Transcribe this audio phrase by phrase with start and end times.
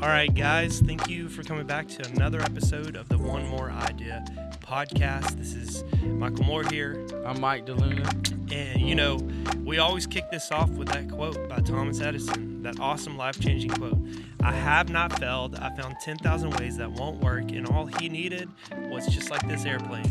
[0.00, 3.72] All right, guys, thank you for coming back to another episode of the One More
[3.72, 4.24] Idea
[4.60, 5.36] podcast.
[5.36, 7.04] This is Michael Moore here.
[7.26, 8.06] I'm Mike DeLuna.
[8.52, 9.18] And, you know,
[9.64, 13.70] we always kick this off with that quote by Thomas Edison, that awesome life changing
[13.70, 13.98] quote
[14.40, 15.56] I have not failed.
[15.56, 18.48] I found 10,000 ways that won't work, and all he needed
[18.90, 20.08] was just like this airplane.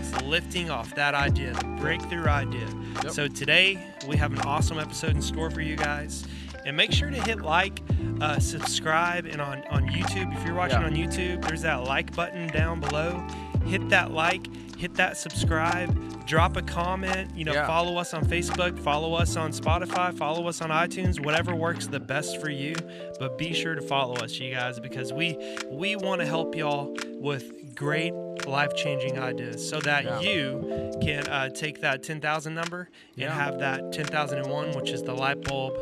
[0.00, 2.66] It's lifting off that idea, the breakthrough idea.
[3.02, 3.12] Yep.
[3.12, 6.24] So today, we have an awesome episode in store for you guys.
[6.66, 7.80] And make sure to hit like,
[8.20, 10.86] uh, subscribe, and on, on YouTube, if you're watching Yeah.
[10.86, 13.24] on YouTube, there's that like button down below.
[13.64, 17.66] Hit that like, hit that subscribe, drop a comment, you know, Yeah.
[17.68, 22.00] follow us on Facebook, follow us on Spotify, follow us on iTunes, whatever works the
[22.00, 22.74] best for you.
[23.20, 25.38] But be sure to follow us, you guys, because we
[25.70, 28.12] we want to help y'all with great
[28.46, 30.20] life-changing ideas so that Yeah.
[30.20, 33.34] you can uh, take that 10,000 number and Yeah.
[33.34, 35.74] have that 10,001, which is the light bulb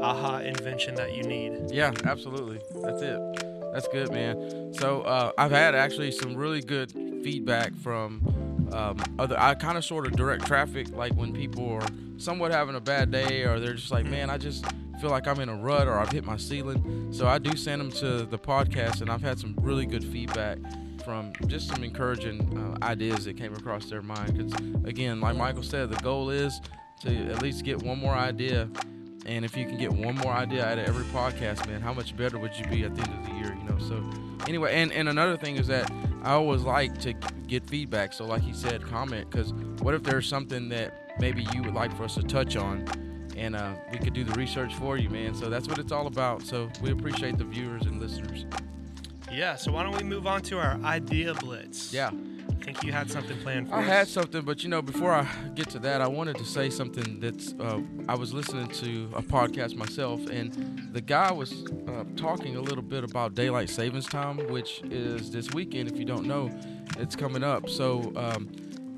[0.00, 1.70] aha invention that you need.
[1.70, 2.60] Yeah, absolutely.
[2.82, 3.20] That's it.
[3.72, 4.72] That's good, man.
[4.74, 9.38] So uh, I've had actually some really good feedback from um, other.
[9.38, 11.86] I kind of sort of direct traffic, like when people are
[12.16, 14.64] somewhat having a bad day, or they're just like, man, I just
[15.00, 17.08] feel like I'm in a rut, or I've hit my ceiling.
[17.12, 20.58] So I do send them to the podcast, and I've had some really good feedback
[21.04, 24.38] from just some encouraging uh, ideas that came across their mind.
[24.38, 26.60] Because again, like Michael said, the goal is
[27.00, 28.68] to at least get one more idea
[29.26, 32.16] and if you can get one more idea out of every podcast, man, how much
[32.16, 33.56] better would you be at the end of the year?
[33.56, 33.78] You know.
[33.78, 34.02] So
[34.46, 35.90] anyway, and and another thing is that
[36.22, 37.14] I always like to
[37.46, 38.12] get feedback.
[38.12, 39.52] So like he said, comment because
[39.82, 42.86] what if there's something that maybe you would like for us to touch on,
[43.36, 45.34] and uh, we could do the research for you, man.
[45.34, 46.42] So that's what it's all about.
[46.42, 48.46] So we appreciate the viewers and listeners.
[49.32, 51.92] Yeah, so why don't we move on to our idea blitz?
[51.92, 52.10] Yeah.
[52.64, 53.86] I think you had something planned for I us.
[53.86, 57.20] had something, but you know, before I get to that, I wanted to say something
[57.20, 57.52] that's.
[57.60, 61.52] Uh, I was listening to a podcast myself, and the guy was
[61.86, 65.90] uh, talking a little bit about daylight savings time, which is this weekend.
[65.90, 66.50] If you don't know,
[66.98, 67.68] it's coming up.
[67.68, 68.48] So um,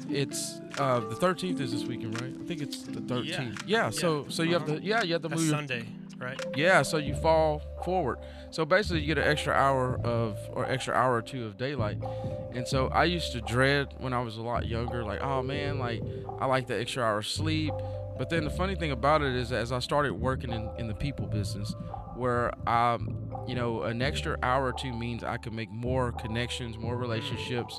[0.08, 2.32] it's uh, the 13th is this weekend, right?
[2.40, 3.62] I think it's the 13th.
[3.66, 3.84] Yeah.
[3.84, 3.90] Yeah.
[3.90, 4.76] so so you have Uh-huh.
[4.78, 5.84] to yeah you have to That's move Sunday,
[6.18, 6.40] right?
[6.56, 8.18] yeah, so you fall forward.
[8.50, 11.98] So basically, you get an extra hour of, or extra hour or two of daylight.
[12.54, 15.78] And so I used to dread when I was a lot younger, like, oh man,
[15.78, 16.00] like
[16.40, 17.74] I like the extra hour of sleep.
[18.18, 20.94] But then the funny thing about it is, as I started working in, in the
[20.94, 21.74] people business,
[22.14, 23.14] where um,
[23.46, 27.78] you know, an extra hour or two means I can make more connections, more relationships.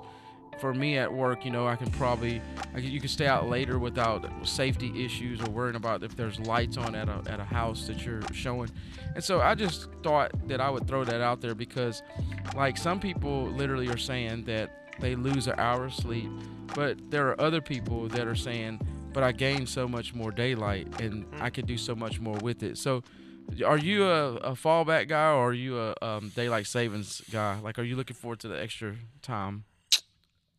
[0.60, 2.42] For me at work, you know, I can probably,
[2.74, 6.40] I can, you can stay out later without safety issues or worrying about if there's
[6.40, 8.70] lights on at a, at a house that you're showing.
[9.16, 12.02] And so I just thought that I would throw that out there because,
[12.56, 16.30] like, some people literally are saying that they lose an hour of sleep,
[16.76, 18.80] but there are other people that are saying,
[19.14, 22.64] but I gain so much more daylight and I can do so much more with
[22.64, 22.78] it.
[22.78, 23.04] So,
[23.66, 27.60] are you a, a fallback guy or are you a um, daylight savings guy?
[27.62, 29.64] Like, are you looking forward to the extra time?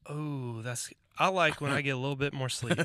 [0.09, 0.91] Oh, that's.
[1.19, 2.79] I like when I get a little bit more sleep.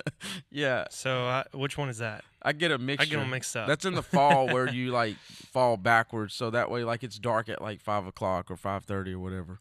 [0.50, 2.24] yeah, So, I, which one is that?
[2.42, 3.02] I get a mixture.
[3.02, 3.68] I get them mixed up.
[3.68, 5.16] That's in the fall where you like
[5.52, 9.12] fall backwards, so that way like it's dark at like five o'clock or five thirty
[9.12, 9.60] or whatever.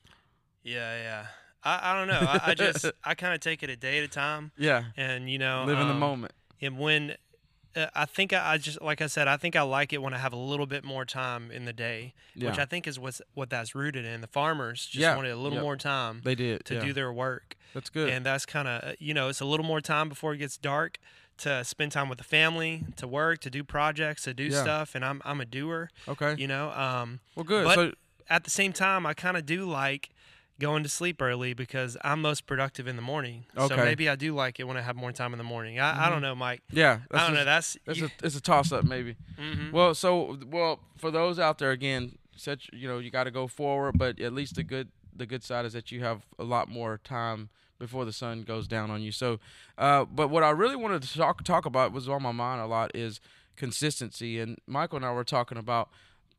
[0.64, 1.26] yeah, yeah.
[1.64, 2.20] I, I don't know.
[2.28, 5.30] I, I just I kind of take it a day at a time, Yeah, and
[5.30, 6.34] you know, live in the um, moment.
[6.62, 7.16] And when
[7.94, 10.18] I think I, I just like I said, I think I like it when I
[10.18, 13.22] have a little bit more time in the day, Yeah, which I think is what's
[13.34, 14.22] what that's rooted in.
[14.22, 15.63] The farmers just Yeah, wanted a little yep.
[15.63, 16.81] more time they did to yeah.
[16.85, 17.56] do their work.
[17.74, 18.09] That's good.
[18.09, 20.97] and that's kind of you know it's a little more time before it gets dark
[21.40, 25.03] to spend time with the family to work to do projects to do stuff and
[25.03, 27.66] i'm, I'm a doer okay, you know um, well, good.
[27.66, 27.91] but- so
[28.30, 30.12] at the same time i kind of do like
[30.59, 33.75] going to sleep early because i'm most productive in the morning so Okay.
[33.75, 33.83] Mm-hmm.
[33.85, 36.09] maybe i do like it when i have more time in the morning i, I
[36.09, 38.41] don't know mike yeah, that's i don't know just- that's It's you, a it's a
[38.41, 39.16] toss up maybe.
[39.38, 39.71] mhm.
[39.71, 43.47] Well, so well for those out there again, such you know you got to go
[43.47, 46.67] forward, but at least the good the good side is that you have a lot
[46.69, 47.49] more time
[47.79, 49.11] before the sun goes down on you.
[49.11, 49.39] So,
[49.77, 52.66] uh, but what I really wanted to talk talk about was on my mind a
[52.66, 53.19] lot is
[53.55, 55.90] consistency, and Michael and I were talking about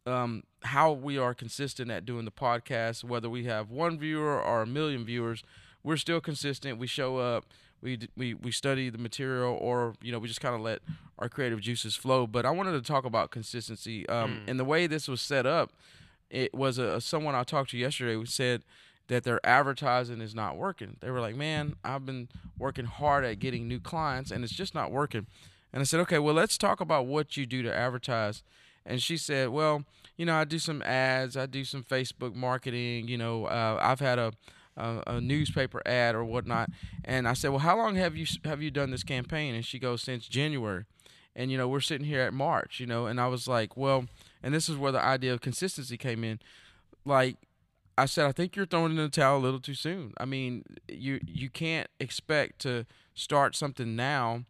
[0.06, 4.62] um, how we are consistent at doing the podcast, whether we have one viewer or
[4.62, 5.42] a million viewers,
[5.82, 6.78] we're still consistent.
[6.78, 7.44] We show up,
[7.82, 10.80] we we we study the material, or you know we just kind of let
[11.18, 12.26] our creative juices flow.
[12.26, 14.50] But I wanted to talk about consistency, um, Mm.
[14.50, 15.72] and the way this was set up.
[16.30, 18.62] It was a someone I talked to yesterday who said
[19.08, 20.96] that their advertising is not working.
[21.00, 24.74] They were like, "Man, I've been working hard at getting new clients, and it's just
[24.74, 25.26] not working."
[25.72, 28.42] And I said, "Okay, well, let's talk about what you do to advertise."
[28.86, 29.84] And she said, "Well,
[30.16, 33.08] you know, I do some ads, I do some Facebook marketing.
[33.08, 34.32] You know, uh, I've had a,
[34.76, 36.70] a a newspaper ad or whatnot."
[37.04, 39.78] And I said, "Well, how long have you have you done this campaign?" And she
[39.78, 40.84] goes, "Since January."
[41.34, 42.80] And you know, we're sitting here at March.
[42.80, 44.06] You know, and I was like, "Well."
[44.46, 46.38] and this is where the idea of consistency came in.
[47.04, 47.36] Like
[47.98, 50.12] I said, I think you're throwing in the towel a little too soon.
[50.18, 54.44] I mean, you you can't expect to start something now,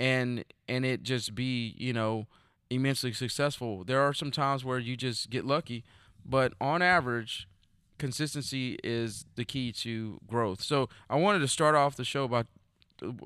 [0.00, 2.26] and and it just be you know
[2.70, 3.84] immensely successful.
[3.84, 5.84] There are some times where you just get lucky,
[6.24, 7.48] but on average,
[7.98, 10.62] consistency is the key to growth.
[10.62, 12.44] So I wanted to start off the show by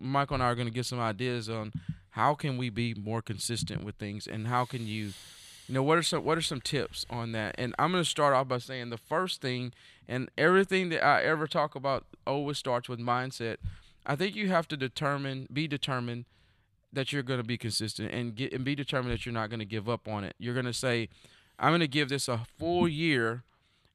[0.00, 1.72] Michael and I are going to get some ideas on
[2.10, 5.12] how can we be more consistent with things and how can you
[5.69, 8.08] you know what are some what are some tips on that and i'm going to
[8.08, 9.72] start off by saying the first thing
[10.08, 13.58] and everything that i ever talk about always starts with mindset
[14.04, 16.25] i think you have to determine be determined
[16.92, 19.60] that you're going to be consistent and get and be determined that you're not going
[19.60, 21.08] to give up on it you're going to say
[21.58, 23.44] i'm going to give this a full year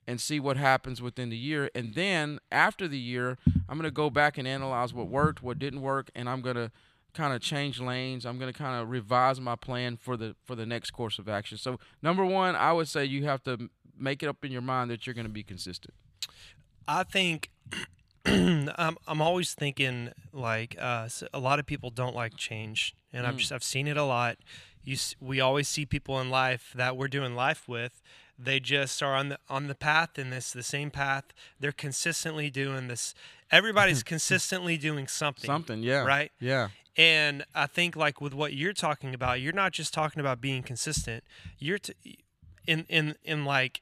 [0.08, 3.38] and see what happens within the year and then after the year
[3.68, 6.56] i'm going to go back and analyze what worked what didn't work and i'm going
[6.56, 6.72] to
[7.16, 8.26] kind of change lanes.
[8.26, 11.28] I'm going to kind of revise my plan for the for the next course of
[11.28, 11.58] action.
[11.58, 14.92] So number one, I would say you have to make it up in your mind
[14.92, 15.96] that you're going to be consistent.
[16.88, 17.50] I think
[18.78, 23.38] I'm I'm always thinking like uh, a lot of people don't like change, and I've
[23.38, 24.38] just I've seen it a lot.
[24.84, 28.02] You we always see people in life that we're doing life with.
[28.38, 31.26] They just are on the on the path in this the same path.
[31.60, 33.14] They're consistently doing this.
[33.52, 35.48] Everybody's consistently doing something.
[35.48, 36.04] Something, yeah.
[36.04, 36.32] Right?
[36.40, 36.70] Yeah.
[36.98, 40.64] And I think like with what you're talking about, you're not just talking about being
[40.64, 41.24] consistent.
[41.60, 41.94] You're t-
[42.66, 43.82] in in in like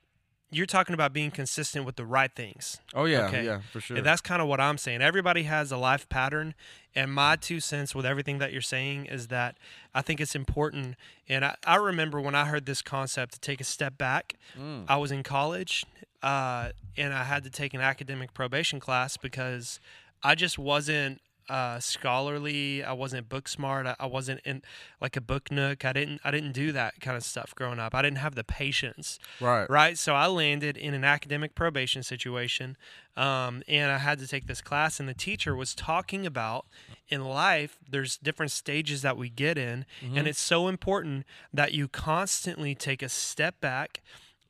[0.53, 2.79] you're talking about being consistent with the right things.
[2.93, 3.45] Oh yeah, okay?
[3.45, 3.97] yeah, for sure.
[3.97, 5.01] And that's kind of what I'm saying.
[5.01, 6.53] Everybody has a life pattern,
[6.95, 9.57] and my two cents with everything that you're saying is that
[9.93, 10.95] I think it's important.
[11.27, 14.35] And I, I remember when I heard this concept to take a step back.
[14.57, 14.85] Mm.
[14.87, 15.85] I was in college,
[16.21, 19.79] uh, and I had to take an academic probation class because
[20.23, 22.83] I just wasn't uh, scholarly.
[22.83, 23.85] I wasn't book smart.
[23.85, 24.61] I, I, wasn't in
[25.01, 25.83] like a book nook.
[25.85, 27.93] I didn't I didn't do that kind of stuff growing up.
[27.93, 29.19] I didn't have the patience.
[29.39, 29.69] Right.
[29.69, 29.97] Right.
[29.97, 32.77] So I landed in an academic probation situation,
[33.17, 34.99] um, and I had to take this class.
[34.99, 36.65] And the teacher was talking about
[37.09, 40.17] in life, there's different stages that we get in, mm-hmm.
[40.17, 44.01] and it's so important that you constantly take a step back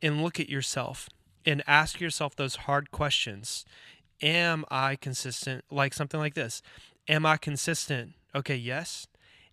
[0.01, 1.09] and look at yourself
[1.45, 3.65] and ask yourself those hard questions
[4.21, 5.63] am I consistent?
[5.71, 6.61] Like something like this.
[7.07, 8.13] Am I consistent?
[8.35, 9.07] Okay, yes.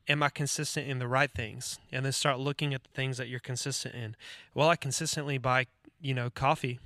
[0.09, 1.79] Am I consistent in the right things?
[1.93, 4.17] And then start looking at the things that you're consistent in.
[4.55, 5.67] Well, I consistently buy,
[6.01, 6.81] you know, coffee.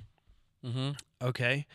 [0.63, 0.91] Mm-hmm.
[1.21, 1.65] Okay.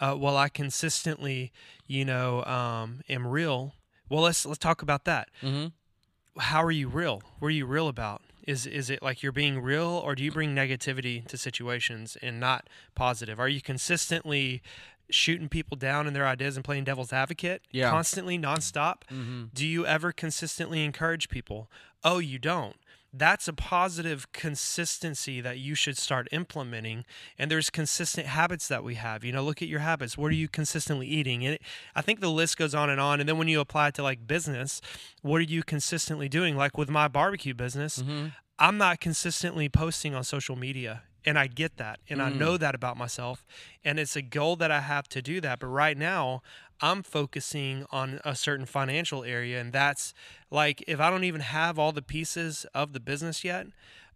[0.00, 1.52] Uh, well, I consistently,
[1.86, 3.74] you know, um, am real.
[4.08, 5.28] Well, let's let's talk about that.
[5.42, 6.40] Mm-hmm.
[6.40, 7.22] How are you real?
[7.38, 8.22] What are you real about?
[8.46, 12.40] Is is it like you're being real, or do you bring negativity to situations and
[12.40, 13.38] not positive?
[13.38, 14.62] Are you consistently
[15.10, 17.90] shooting people down in their ideas and playing devil's advocate yeah.
[17.90, 19.02] constantly, nonstop?
[19.10, 19.44] Mm-hmm.
[19.52, 21.70] Do you ever consistently encourage people?
[22.04, 22.76] Oh, you don't.
[23.12, 27.04] That's a positive consistency that you should start implementing.
[27.36, 29.24] And there's consistent habits that we have.
[29.24, 30.16] You know, look at your habits.
[30.16, 31.44] What are you consistently eating?
[31.44, 31.62] And it,
[31.96, 33.18] I think the list goes on and on.
[33.18, 34.80] And then when you apply it to like business,
[35.22, 36.56] what are you consistently doing?
[36.56, 38.28] Like with my barbecue business, mm-hmm.
[38.60, 42.24] I'm not consistently posting on social media and I get that and mm.
[42.24, 43.44] I know that about myself
[43.84, 46.42] and it's a goal that I have to do that but right now
[46.80, 50.14] I'm focusing on a certain financial area and that's
[50.50, 53.66] like if I don't even have all the pieces of the business yet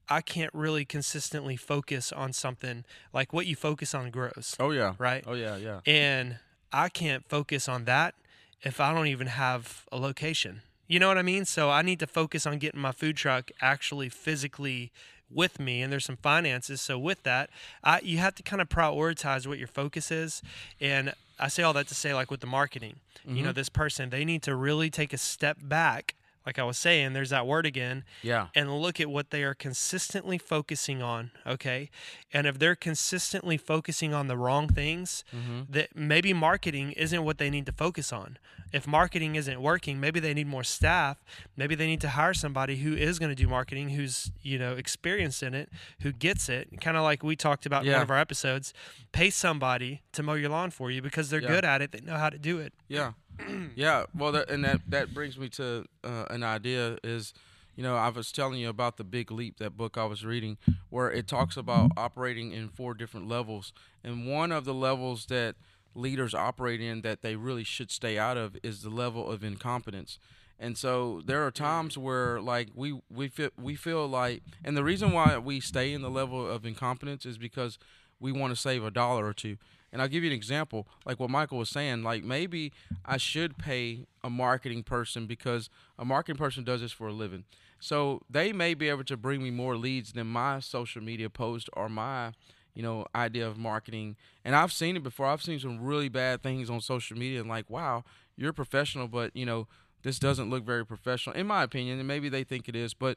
[0.08, 4.54] I can't really consistently focus on something like what you focus on grows.
[4.60, 4.94] Oh yeah.
[4.98, 5.24] Right?
[5.26, 5.80] Oh yeah, yeah.
[5.86, 6.38] And
[6.72, 8.14] I can't focus on that
[8.62, 10.62] if I don't even have a location.
[10.86, 11.44] You know what I mean?
[11.44, 14.92] So I need to focus on getting my food truck actually physically
[15.34, 17.50] with me and there's some finances so with that
[17.82, 20.42] I, you have to kind of prioritize what your focus is
[20.80, 23.36] and i say all that to say like with the marketing mm-hmm.
[23.36, 23.56] you know mm-hmm.
[23.56, 26.14] this person they need to really take a step back
[26.46, 28.04] like I was saying, there's that word again.
[28.22, 28.48] Yeah.
[28.54, 31.30] And look at what they are consistently focusing on.
[31.46, 31.90] Okay.
[32.32, 35.72] And if they're consistently focusing on the wrong things, mm-hmm.
[35.72, 38.38] that maybe marketing isn't what they need to focus on.
[38.72, 41.24] If marketing isn't working, maybe they need more staff.
[41.56, 44.72] Maybe they need to hire somebody who is going to do marketing, who's, you know,
[44.72, 45.70] experienced in it,
[46.00, 46.80] who gets it.
[46.80, 47.92] Kind of like we talked about yeah.
[47.92, 48.74] in one of our episodes.
[49.12, 51.48] Pay somebody to mow your lawn for you because they're yeah.
[51.48, 51.92] good at it.
[51.92, 52.74] They know how to do it.
[52.88, 53.12] Yeah.
[53.74, 57.32] yeah, well, that, and that that brings me to uh, an idea is,
[57.76, 60.56] you know, I was telling you about the Big Leap, that book I was reading,
[60.90, 63.72] where it talks about operating in four different levels,
[64.02, 65.56] and one of the levels that
[65.94, 70.18] leaders operate in that they really should stay out of is the level of incompetence.
[70.58, 74.84] And so there are times where like we we feel we feel like, and the
[74.84, 77.78] reason why we stay in the level of incompetence is because
[78.20, 79.56] we want to save a dollar or two
[79.94, 82.02] And I'll give you an example, like what Michael was saying.
[82.02, 82.72] Like maybe
[83.06, 87.44] I should pay a marketing person because a marketing person does this for a living.
[87.78, 91.70] So they may be able to bring me more leads than my social media post
[91.74, 92.32] or my,
[92.74, 94.16] you know, idea of marketing.
[94.44, 95.26] And I've seen it before.
[95.26, 98.02] I've seen some really bad things on social media and like, wow,
[98.36, 99.68] you're professional, but you know,
[100.02, 103.16] this doesn't look very professional in my opinion and maybe they think it is but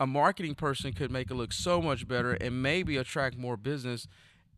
[0.00, 4.08] a marketing person could make it look so much better and maybe attract more business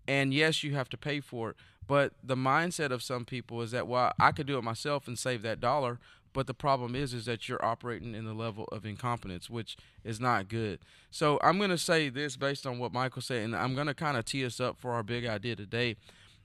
[0.08, 1.56] and yes you have to pay for it.
[1.86, 5.18] But the mindset of some people is that well i could do it myself and
[5.18, 5.98] save that dollar.
[6.32, 10.20] But the problem is is that you're operating in the level of incompetence which is
[10.20, 10.80] not good.
[11.10, 13.94] So i'm going to say this based on what michael said and i'm going to
[13.94, 15.96] kind of tee us up for our big idea today.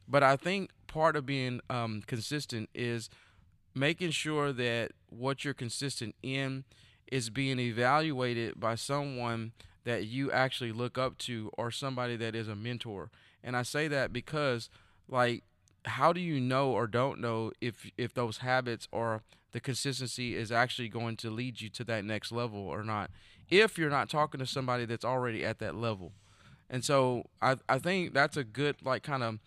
[0.08, 3.10] But i think part of being um, consistent is
[3.74, 6.64] making sure that what you're consistent in
[7.12, 9.52] is being evaluated by someone
[9.84, 13.10] that you actually look up to or somebody that is a mentor.
[13.44, 14.70] And I say that because
[15.08, 15.44] like
[15.86, 20.52] how do you know or don't know if if those habits or the consistency is
[20.52, 23.10] actually going to lead you to that next level or not
[23.50, 26.14] if you're not talking to somebody that's already at that level.
[26.70, 29.40] And so I I think that's a good like kind of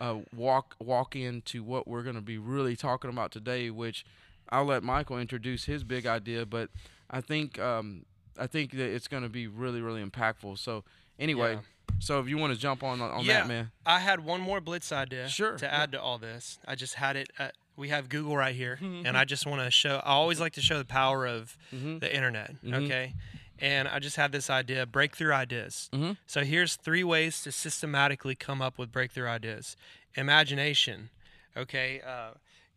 [0.00, 4.04] uh, walk walk into what we're going to be really talking about today, which
[4.50, 6.68] I'll let Michael introduce his big idea, but
[7.10, 8.04] I think um,
[8.38, 10.58] I think that it's going to be really really impactful.
[10.58, 10.84] So
[11.18, 11.60] anyway, yeah.
[11.98, 13.70] So if you want to jump on on yeah, that, man.
[13.84, 15.56] I had one more blitz idea sure.
[15.56, 16.58] to add to all this.
[16.66, 17.30] I just had it.
[17.38, 20.00] At, we have Google right here, and I just want to show.
[20.04, 21.98] I always like to show the power of mm-hmm.
[21.98, 22.52] the internet.
[22.62, 22.74] Mm-hmm.
[22.74, 23.14] Okay,
[23.58, 25.88] and I just had this idea breakthrough ideas.
[25.92, 26.12] Mm-hmm.
[26.26, 29.76] So here's three ways to systematically come up with breakthrough ideas
[30.16, 31.10] imagination,
[31.56, 32.00] okay?
[32.06, 32.30] Uh,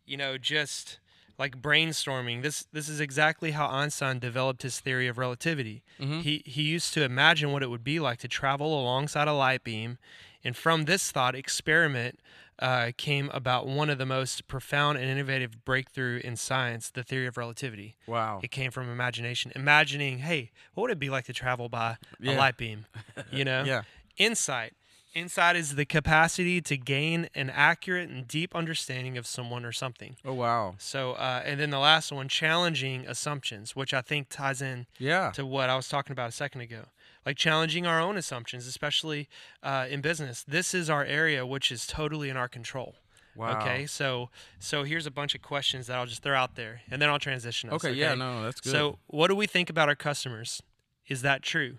[0.06, 0.98] you know, just
[1.40, 2.42] like brainstorming.
[2.42, 5.82] This this is exactly how Einstein developed his theory of relativity.
[5.98, 6.20] Mm-hmm.
[6.20, 9.64] He he used to imagine what it would be like to travel alongside a light
[9.64, 9.96] beam,
[10.44, 12.20] and from this thought experiment
[12.58, 17.26] uh, came about one of the most profound and innovative breakthrough in science, the theory
[17.26, 17.96] of relativity.
[18.06, 18.40] Wow!
[18.42, 22.32] It came from imagination, imagining, hey, what would it be like to travel by yeah.
[22.32, 22.84] a light beam?
[23.32, 23.82] You know, yeah.
[24.18, 24.74] Insight.
[25.12, 30.16] Insight is the capacity to gain an accurate and deep understanding of someone or something.
[30.24, 30.76] Oh wow!
[30.78, 35.32] So, uh, and then the last one, challenging assumptions, which I think ties in yeah.
[35.32, 36.84] to what I was talking about a second ago,
[37.26, 39.28] like challenging our own assumptions, especially
[39.64, 40.44] uh, in business.
[40.46, 42.94] This is our area which is totally in our control.
[43.34, 43.58] Wow.
[43.58, 47.02] Okay, so so here's a bunch of questions that I'll just throw out there, and
[47.02, 47.70] then I'll transition.
[47.70, 48.70] Us, okay, okay, yeah, no, that's good.
[48.70, 50.62] So, what do we think about our customers?
[51.08, 51.78] Is that true?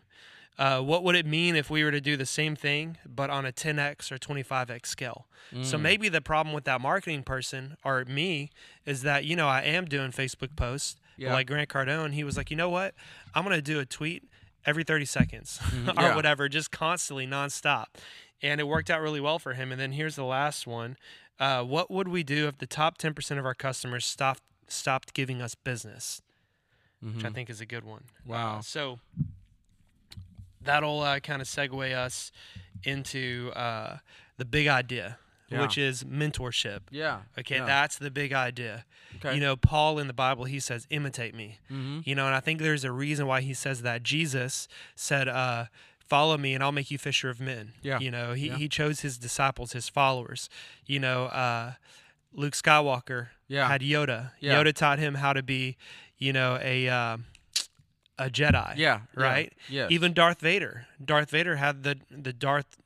[0.58, 3.46] Uh, what would it mean if we were to do the same thing but on
[3.46, 5.28] a 10x or 25x scale?
[5.54, 5.66] Mm.
[5.66, 8.50] So maybe the problem with that marketing person or me
[8.86, 10.98] is that you know I am doing Facebook posts.
[11.18, 11.34] Yeah.
[11.34, 12.96] Like Grant Cardone, he was like, you know what?
[13.34, 14.24] I'm gonna do a tweet
[14.66, 15.90] every 30 seconds mm-hmm.
[16.00, 16.16] or yeah.
[16.16, 17.86] whatever, just constantly, nonstop.
[18.42, 19.72] And it worked out really well for him.
[19.72, 20.98] And then here's the last one.
[21.40, 25.42] Uh, what would we do if the top 10% of our customers stopped stopped giving
[25.42, 26.22] us business?
[27.04, 27.16] Mm-hmm.
[27.16, 27.36] Which I mm-hmm.
[27.36, 28.04] think is a good one.
[28.26, 28.58] Wow.
[28.58, 29.00] Uh, so
[30.64, 32.32] that'll uh, kind of segue us
[32.84, 33.98] into uh,
[34.38, 35.18] the big idea,
[35.50, 35.62] yeah.
[35.62, 36.82] which is mentorship.
[36.92, 37.22] Yeah.
[37.38, 37.66] Okay, yeah.
[37.66, 38.86] that's the big idea.
[39.18, 39.36] Okay.
[39.36, 41.60] You know, Paul in the Bible, he says, imitate me.
[41.72, 42.00] Mm-hmm.
[42.06, 44.04] You know, and I think there's a reason why he says that.
[44.04, 45.66] Jesus said, uh,
[46.00, 47.74] follow me and I'll make you fisher of men.
[47.82, 48.00] Yeah.
[48.00, 48.56] You know, he, yeah.
[48.56, 50.50] he chose his disciples, his followers.
[50.86, 51.74] You know, uh,
[52.34, 53.68] Luke Skywalker yeah.
[53.68, 54.32] had Yoda.
[54.40, 54.62] Yeah.
[54.62, 55.78] Yoda taught him how to be,
[56.18, 57.18] you know, a uh,
[58.22, 58.78] a Jedi.
[58.78, 59.02] Yeah.
[59.16, 59.52] Right.
[59.68, 59.88] Yeah.
[59.90, 60.86] Even Darth Vader.
[61.04, 62.78] Darth Vader had the the Darth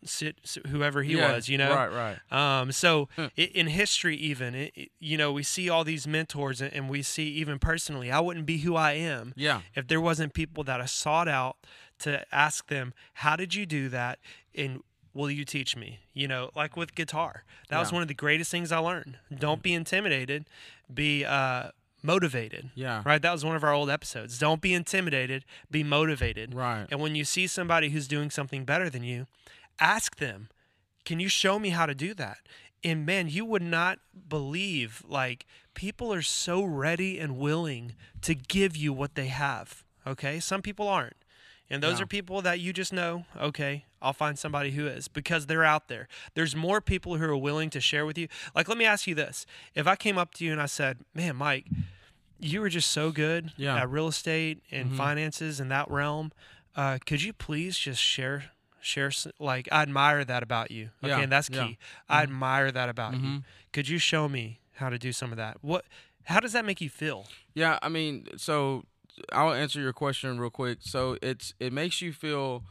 [0.68, 1.50] whoever he yeah, was.
[1.50, 1.74] You know.
[1.74, 2.18] Right.
[2.32, 2.60] Right.
[2.62, 2.72] Um.
[2.72, 7.28] So in history, even it, you know, we see all these mentors, and we see
[7.30, 9.34] even personally, I wouldn't be who I am.
[9.36, 9.62] Yeah.
[9.76, 11.58] If there wasn't people that I sought out
[12.00, 14.20] to ask them, how did you do that?
[14.56, 14.82] And
[15.14, 16.00] will you teach me?
[16.14, 17.80] You know, like with guitar, that yeah.
[17.80, 19.18] was one of the greatest things I learned.
[19.38, 20.46] Don't be intimidated.
[20.94, 21.72] Be uh
[22.06, 22.70] motivated.
[22.76, 23.02] Yeah.
[23.06, 23.22] Right?
[23.22, 24.38] That was one of our old episodes.
[24.38, 26.54] Don't be intimidated, be motivated.
[26.54, 26.88] Right.
[26.90, 29.28] And when you see somebody who's doing something better than you,
[29.80, 30.50] ask them,
[31.04, 32.40] "Can you show me how to do that?"
[32.84, 38.78] And man, you would not believe like people are so ready and willing to give
[38.78, 39.84] you what they have.
[40.06, 40.40] Okay?
[40.40, 41.18] Some people aren't.
[41.68, 45.48] And those are people that you just know, okay, I'll find somebody who is because
[45.48, 46.08] they're out there.
[46.36, 48.28] There's more people who are willing to share with you.
[48.54, 49.48] Like, let me ask you this.
[49.74, 51.66] If I came up to you and I said, man, Mike,
[52.40, 53.78] you were just so good yeah.
[53.78, 54.98] at real estate and mm-hmm.
[54.98, 56.32] finances in that realm.
[56.76, 58.52] Uh, could you please just share
[58.86, 60.90] share like I admire that about you.
[61.04, 61.20] Okay, yeah.
[61.22, 61.56] and that's key.
[61.56, 61.64] Yeah.
[62.08, 62.24] I mm-hmm.
[62.24, 63.26] admire that about mm-hmm.
[63.26, 63.44] you.
[63.74, 65.58] Could you show me how to do some of that?
[65.62, 65.86] What
[66.26, 67.28] how does that make you feel?
[67.54, 68.84] Yeah, I mean, so
[69.32, 70.80] I'll answer your question real quick.
[70.82, 72.64] So it's it makes you feel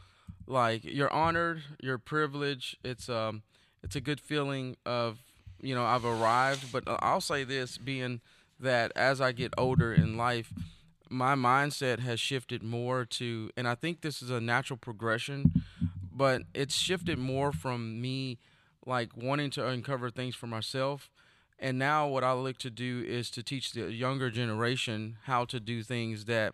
[0.47, 2.77] like you're honored, you're privileged.
[2.83, 3.43] It's um
[3.83, 5.19] it's a good feeling of
[5.61, 6.71] you know I've arrived.
[6.71, 8.21] But I'll say this, being
[8.59, 10.53] that as I get older in life,
[11.09, 15.63] my mindset has shifted more to, and I think this is a natural progression,
[16.11, 18.39] but it's shifted more from me
[18.85, 21.09] like wanting to uncover things for myself.
[21.59, 25.59] And now what I look to do is to teach the younger generation how to
[25.59, 26.53] do things that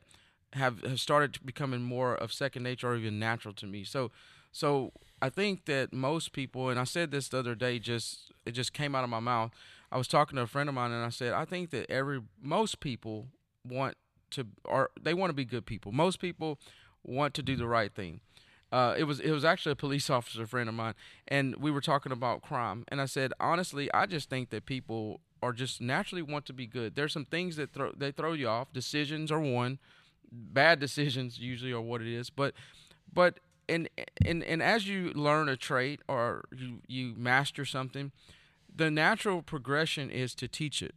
[0.53, 3.83] have, have started becoming more of second nature or even natural to me.
[3.83, 4.11] So
[4.51, 4.91] so
[5.21, 8.73] I think that most people, and I said this the other day, just it just
[8.73, 9.51] came out of my mouth.
[9.91, 12.21] I was talking to a friend of mine, and I said I think that every
[12.41, 13.27] most people
[13.67, 13.97] want
[14.31, 15.91] to, or they want to be good people.
[15.91, 16.59] Most people
[17.03, 18.21] want to do the right thing.
[18.71, 20.93] Uh, it was it was actually a police officer friend of mine,
[21.27, 22.85] and we were talking about crime.
[22.87, 26.67] And I said honestly, I just think that people are just naturally want to be
[26.67, 26.95] good.
[26.95, 28.71] There's some things that throw they throw you off.
[28.71, 29.79] Decisions are one.
[30.31, 32.53] Bad decisions usually are what it is, but
[33.13, 33.89] but and
[34.25, 38.11] and and as you learn a trait or you you master something,
[38.81, 40.95] the natural progression is to teach it.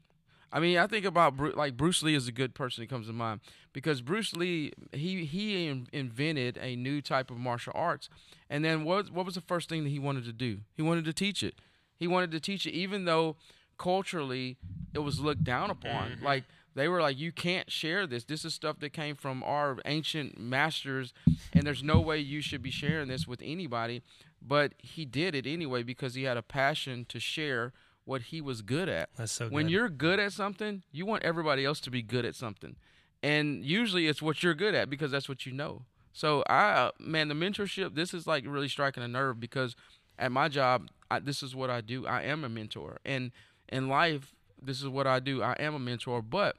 [0.50, 3.12] I mean, I think about like Bruce Lee is a good person that comes to
[3.12, 3.40] mind
[3.74, 8.08] because Bruce Lee he he invented a new type of martial arts,
[8.48, 10.60] and then what what was the first thing that he wanted to do?
[10.74, 11.56] He wanted to teach it.
[11.98, 13.36] He wanted to teach it, even though
[13.76, 14.56] culturally
[14.94, 16.12] it was looked down upon.
[16.12, 16.24] Mm-hmm.
[16.24, 18.24] Like they were like, you can't share this.
[18.24, 21.12] This is stuff that came from our ancient masters,
[21.52, 24.02] and there's no way you should be sharing this with anybody.
[24.46, 27.72] But he did it anyway because he had a passion to share
[28.04, 29.08] what he was good at.
[29.16, 29.54] That's so good.
[29.54, 32.76] When you're good at something, you want everybody else to be good at something.
[33.22, 35.82] And usually it's what you're good at because that's what you know.
[36.12, 39.74] So I uh, man, the mentorship, this is like really striking a nerve because
[40.18, 42.06] at my job, I, this is what I do.
[42.06, 42.98] I am a mentor.
[43.04, 43.32] And
[43.68, 45.42] in life, this is what I do.
[45.42, 46.56] I am a mentor, but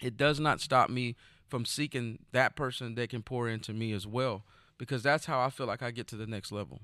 [0.00, 1.16] it does not stop me
[1.48, 4.44] from seeking that person that can pour into me as well
[4.78, 6.80] because that's how I feel like I get to the next level.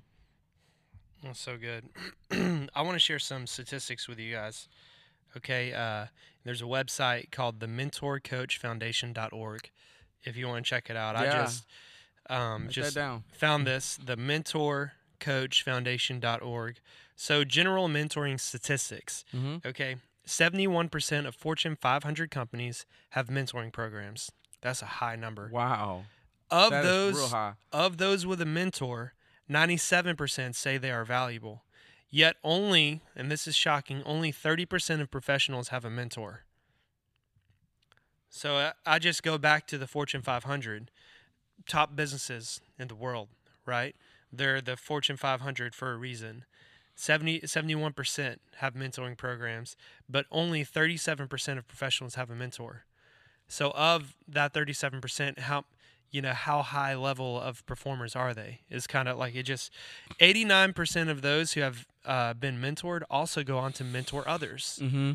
[1.23, 1.85] That's so good.
[2.75, 4.69] I want to share some statistics with you guys.
[5.37, 6.07] Okay, uh,
[6.45, 9.71] there's a website called the mentorcoachfoundation.org
[10.25, 11.15] if you want to check it out.
[11.17, 11.23] Yeah.
[11.23, 11.65] I just
[12.31, 12.99] um, just
[13.33, 16.77] found this, the mentorcoachfoundation.org.
[17.17, 19.25] So general mentoring statistics.
[19.35, 19.67] Mm-hmm.
[19.67, 24.31] Okay, 71% of Fortune 500 companies have mentoring programs.
[24.61, 25.49] That's a high number.
[25.53, 26.05] Wow.
[26.51, 27.35] Of that those
[27.73, 29.13] of those with a mentor,
[29.51, 31.63] 97% say they are valuable.
[32.11, 36.45] Yet only, and this is shocking, only 30% of professionals have a mentor.
[38.31, 40.91] So uh, I just go back to the Fortune 500,
[41.67, 43.29] top businesses in the world,
[43.67, 43.95] right?
[44.33, 46.45] They're the Fortune 500 for a reason.
[46.95, 49.77] 70, 71% have mentoring programs,
[50.09, 52.85] but only 37% of professionals have a mentor.
[53.47, 55.65] So of that 37%, how
[56.11, 58.61] you know how high level of performers are they?
[58.71, 59.73] Is kind of like it just
[60.21, 64.79] 89% of those who have uh, been mentored also go on to mentor others.
[64.83, 65.13] Mm-hmm.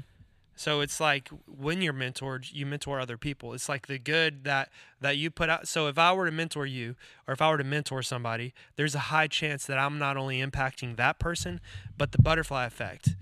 [0.56, 3.54] So it's like when you're mentored, you mentor other people.
[3.54, 4.70] It's like the good that
[5.02, 5.68] that you put out.
[5.68, 6.96] So if I were to mentor you,
[7.28, 10.42] or if I were to mentor somebody, there's a high chance that I'm not only
[10.42, 11.60] impacting that person,
[11.98, 13.16] but the butterfly effect.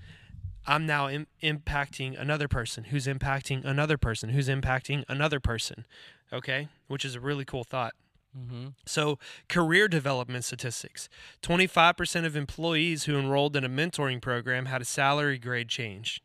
[0.68, 5.86] I'm now Im- impacting another person who's impacting another person who's impacting another person.
[6.34, 7.94] Okay, which is a really cool thought.
[8.38, 8.67] Mm-hmm.
[8.86, 11.10] So, career development statistics
[11.41, 16.22] 25% of employees who enrolled in a mentoring program had a salary grade change.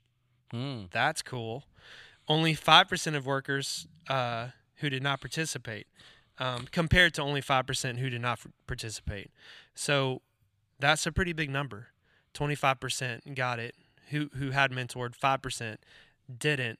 [0.52, 0.90] Mm.
[0.90, 1.64] That's cool.
[2.28, 5.86] Only 5% of workers uh, who did not participate,
[6.38, 9.30] um, compared to only 5% who did not f- participate.
[9.74, 10.22] So
[10.78, 11.88] that's a pretty big number.
[12.34, 13.74] 25% got it
[14.10, 15.76] who, who had mentored, 5%
[16.38, 16.78] didn't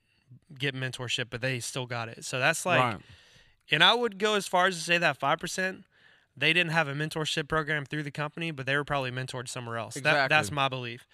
[0.59, 2.25] get mentorship, but they still got it.
[2.25, 2.99] So that's like, right.
[3.71, 5.85] and I would go as far as to say that 5%.
[6.39, 9.79] They didn't have a mentorship program through the company, but they were probably mentored somewhere
[9.79, 9.97] else.
[9.97, 10.19] Exactly.
[10.21, 11.07] That, that's my belief.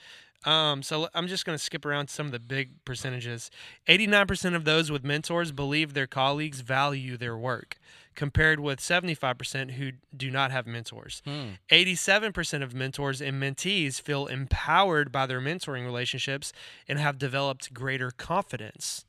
[0.45, 3.51] Um, so I'm just going to skip around some of the big percentages.
[3.89, 7.79] 89% of those with mentors believe their colleagues value their work,
[8.15, 11.23] compared with 75% who do not have mentors.
[11.25, 11.51] Hmm.
[11.71, 16.53] 87% of mentors and mentees feel empowered by their mentoring relationships
[16.89, 19.05] and have developed greater confidence.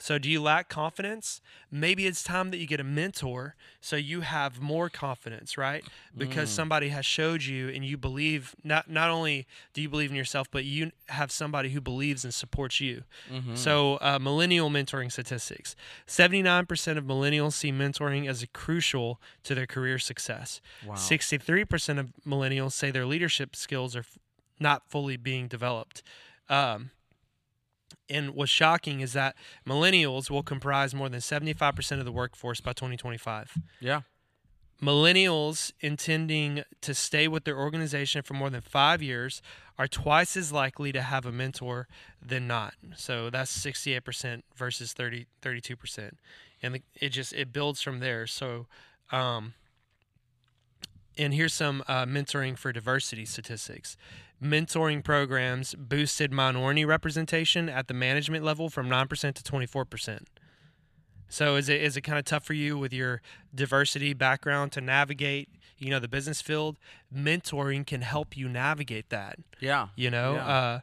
[0.00, 1.40] So, do you lack confidence?
[1.72, 5.84] Maybe it's time that you get a mentor so you have more confidence, right?
[6.16, 6.54] Because mm.
[6.54, 10.48] somebody has showed you and you believe not not only do you believe in yourself,
[10.50, 13.02] but you have somebody who believes and supports you.
[13.30, 13.56] Mm-hmm.
[13.56, 15.74] So, uh, millennial mentoring statistics
[16.06, 20.60] 79% of millennials see mentoring as crucial to their career success.
[20.86, 20.94] Wow.
[20.94, 24.18] 63% of millennials say their leadership skills are f-
[24.60, 26.02] not fully being developed.
[26.48, 26.90] Um,
[28.08, 32.72] and what's shocking is that millennials will comprise more than 75% of the workforce by
[32.72, 33.58] 2025.
[33.80, 34.02] Yeah.
[34.82, 39.42] Millennials intending to stay with their organization for more than five years
[39.76, 41.88] are twice as likely to have a mentor
[42.24, 42.74] than not.
[42.96, 46.12] So that's 68% versus 30, 32%.
[46.62, 48.26] And it just, it builds from there.
[48.26, 48.66] So,
[49.10, 49.54] um,
[51.16, 53.96] and here's some uh, mentoring for diversity statistics.
[54.42, 60.20] Mentoring programs boosted minority representation at the management level from 9% to 24%.
[61.30, 63.20] So is it is it kind of tough for you with your
[63.54, 66.78] diversity background to navigate, you know, the business field?
[67.14, 69.38] Mentoring can help you navigate that.
[69.60, 69.88] Yeah.
[69.94, 70.46] You know, Yeah.
[70.46, 70.80] uh,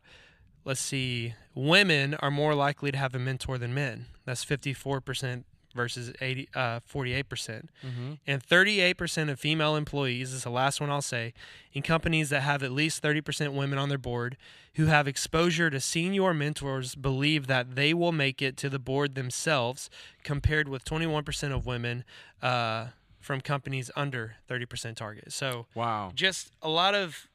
[0.63, 4.05] let's see, women are more likely to have a mentor than men.
[4.25, 7.25] That's 54% versus 80, uh, 48%.
[7.27, 8.13] Mm-hmm.
[8.25, 11.33] And 38% of female employees, this is the last one I'll say,
[11.73, 14.37] in companies that have at least 30% women on their board
[14.75, 19.15] who have exposure to senior mentors believe that they will make it to the board
[19.15, 19.89] themselves,
[20.23, 22.03] compared with 21% of women
[22.41, 22.87] uh,
[23.19, 25.31] from companies under 30% target.
[25.31, 26.11] So Wow.
[26.15, 27.27] just a lot of,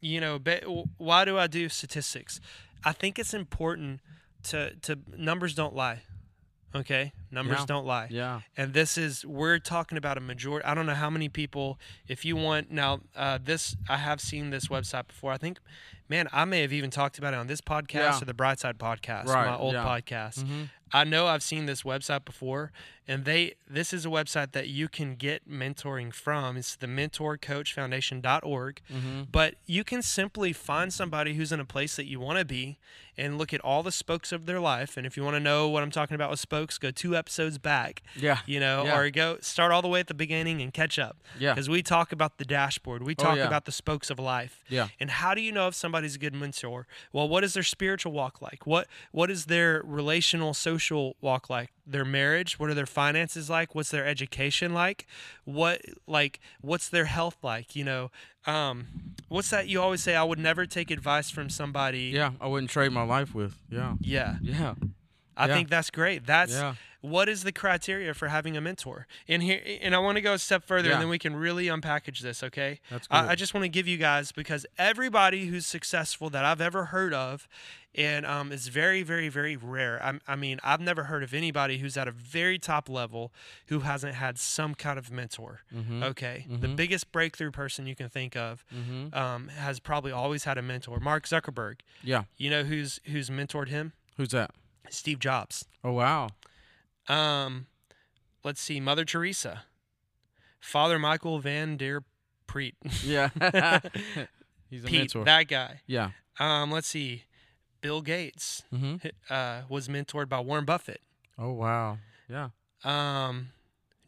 [0.00, 0.56] you know, be,
[0.98, 2.40] why do I do statistics?
[2.84, 4.00] I think it's important
[4.44, 6.02] to, to numbers don't lie.
[6.76, 7.66] Okay, numbers Yeah.
[7.66, 8.40] don't lie Yeah.
[8.56, 12.24] and this is we're talking about a majority i don't know how many people if
[12.24, 15.58] you want now uh, this i have seen this website before i think
[16.08, 18.18] man i may have even talked about it on this podcast Yeah.
[18.22, 19.84] or the brightside podcast Right, my old yeah.
[19.84, 20.62] podcast Mm-hmm.
[20.92, 22.70] i know i've seen this website before
[23.06, 28.80] and they this is a website that you can get mentoring from it's the mentorcoachfoundation.org
[28.92, 29.22] Mm-hmm.
[29.32, 32.78] but you can simply find somebody who's in a place that you want to be
[33.16, 35.68] and look at all the spokes of their life and if you want to know
[35.68, 38.38] what i'm talking about with spokes go two episodes back Yeah.
[38.46, 38.98] you know, Yeah.
[38.98, 41.16] or go start all the way at the beginning and catch up.
[41.38, 41.52] Yeah.
[41.54, 43.46] Because we talk about the dashboard, we Oh, talk yeah.
[43.46, 44.62] about the spokes of life.
[44.68, 44.88] Yeah.
[45.00, 46.86] And how do you know if somebody's a good mentor?
[47.12, 48.66] Well, what is their spiritual walk like?
[48.66, 51.70] What what is their relational social walk like?
[51.86, 52.58] Their marriage?
[52.58, 53.74] What are their finances like?
[53.74, 55.06] What's their education like?
[55.44, 57.74] What like what's their health like?
[57.76, 58.10] You know,
[58.46, 58.86] um,
[59.28, 60.14] what's that you always say?
[60.14, 62.10] I would never take advice from somebody.
[62.14, 62.32] Yeah.
[62.40, 63.56] I wouldn't trade my life with.
[63.70, 63.94] Yeah.
[64.00, 64.36] Yeah.
[64.42, 64.74] Yeah.
[65.36, 65.54] I Yeah.
[65.54, 66.26] think that's great.
[66.26, 66.74] That's Yeah.
[67.00, 69.06] what is the criteria for having a mentor?
[69.26, 70.94] And here, and I want to go a step further, Yeah.
[70.94, 72.42] and then we can really unpackage this.
[72.44, 73.16] Okay, That's good.
[73.16, 76.86] I, I just want to give you guys because everybody who's successful that I've ever
[76.86, 77.48] heard of,
[77.96, 80.02] and um, it's very, very, very rare.
[80.02, 83.32] I, I mean, I've never heard of anybody who's at a very top level
[83.66, 85.60] who hasn't had some kind of mentor.
[85.74, 86.02] mm-hmm.
[86.02, 86.76] Okay, the Mhm.
[86.76, 89.14] biggest breakthrough person you can think of Mm-hmm.
[89.16, 90.98] um, has probably always had a mentor.
[91.00, 91.80] Mark Zuckerberg.
[92.02, 92.24] Yeah.
[92.36, 93.92] You know who's who's mentored him?
[94.16, 94.50] Who's that?
[94.90, 95.64] Steve Jobs.
[95.82, 96.28] Oh wow.
[97.08, 97.66] Um,
[98.42, 99.64] let's see, Mother Teresa,
[100.60, 102.00] Father Michael Van Der
[102.46, 103.28] Peet, Yeah.
[104.70, 105.24] He's a Pete, mentor.
[105.24, 105.80] that guy.
[105.86, 106.10] yeah.
[106.40, 107.24] Um, let's see,
[107.84, 109.08] Bill Gates Mm-hmm.
[109.28, 111.02] uh, was mentored by Warren Buffett.
[111.38, 111.98] Oh wow.
[112.30, 112.48] Yeah.
[112.82, 113.48] Um,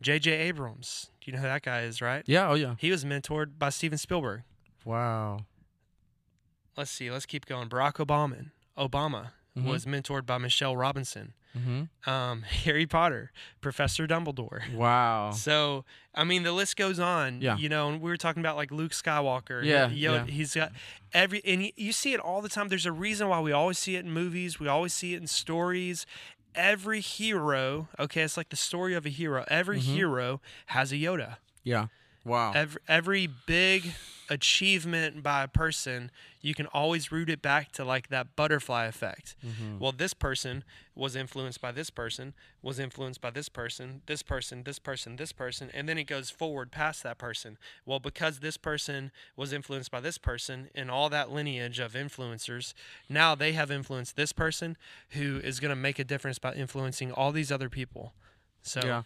[0.01, 0.33] J.J.
[0.33, 2.23] Abrams, do you know who that guy is, right?
[2.27, 2.49] Yeah.
[2.49, 2.77] Oh yeah.
[2.79, 4.45] He was mentored by Steven Spielberg.
[4.87, 5.41] Wow.
[6.75, 7.69] Let's see, let's keep going.
[7.69, 8.47] Barack Obama,
[8.79, 9.65] Obama Mhm.
[9.65, 11.35] was mentored by Michelle Robinson.
[11.57, 12.11] Mm-hmm.
[12.11, 14.61] Um, Harry Potter, Professor Dumbledore.
[14.75, 15.31] Wow.
[15.33, 17.40] So I mean, the list goes on.
[17.40, 17.57] Yeah.
[17.59, 19.64] You know, and we were talking about like Luke Skywalker.
[19.64, 20.25] Yeah, Yo- yeah.
[20.25, 20.73] He's got
[21.12, 22.69] every, and you, you see it all the time.
[22.69, 24.59] There's a reason why we always see it in movies.
[24.61, 26.07] We always see it in stories.
[26.55, 29.45] Every hero, okay, it's like the story of a hero.
[29.49, 29.83] Every Mhm.
[29.95, 31.37] hero has a Yoda.
[31.64, 31.88] Yeah.
[32.27, 32.53] Wow.
[32.55, 33.93] Every, every big
[34.29, 36.11] achievement by a person,
[36.41, 39.37] you can always root it back to like that butterfly effect.
[39.47, 39.79] Mhm.
[39.79, 40.65] Well, this person
[40.97, 45.31] was influenced by this person, was influenced by this person, this person, this person, this
[45.33, 47.57] person, and then it goes forward past that person.
[47.85, 52.75] Well, because this person was influenced by this person and all that lineage of influencers,
[53.09, 54.77] now they have influenced this person
[55.11, 58.12] who is going to make a difference by influencing all these other people.
[58.62, 59.03] So, Yeah.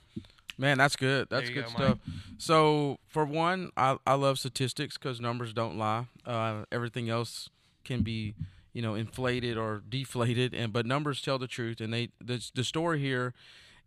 [0.60, 1.28] Man, that's good.
[1.30, 1.98] That's good go, stuff.
[2.36, 6.06] So, for one, I, I love statistics because numbers don't lie.
[6.26, 7.48] Uh, everything else
[7.82, 8.34] can be,
[8.74, 11.80] you know, inflated or deflated, and but numbers tell the truth.
[11.80, 13.32] And they the the story here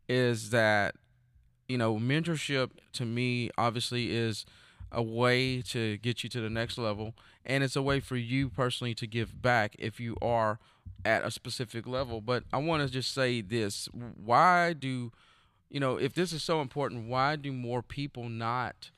[0.09, 0.95] is that,
[1.67, 4.43] you know, mentorship to me obviously is
[4.91, 7.13] a way to get you to the next level,
[7.45, 10.57] and it's a way for you personally to give back if you are
[11.05, 12.19] at a specific level.
[12.19, 15.11] But I want to just say this: Why do
[15.73, 18.91] you know, if this is so important, why do more people not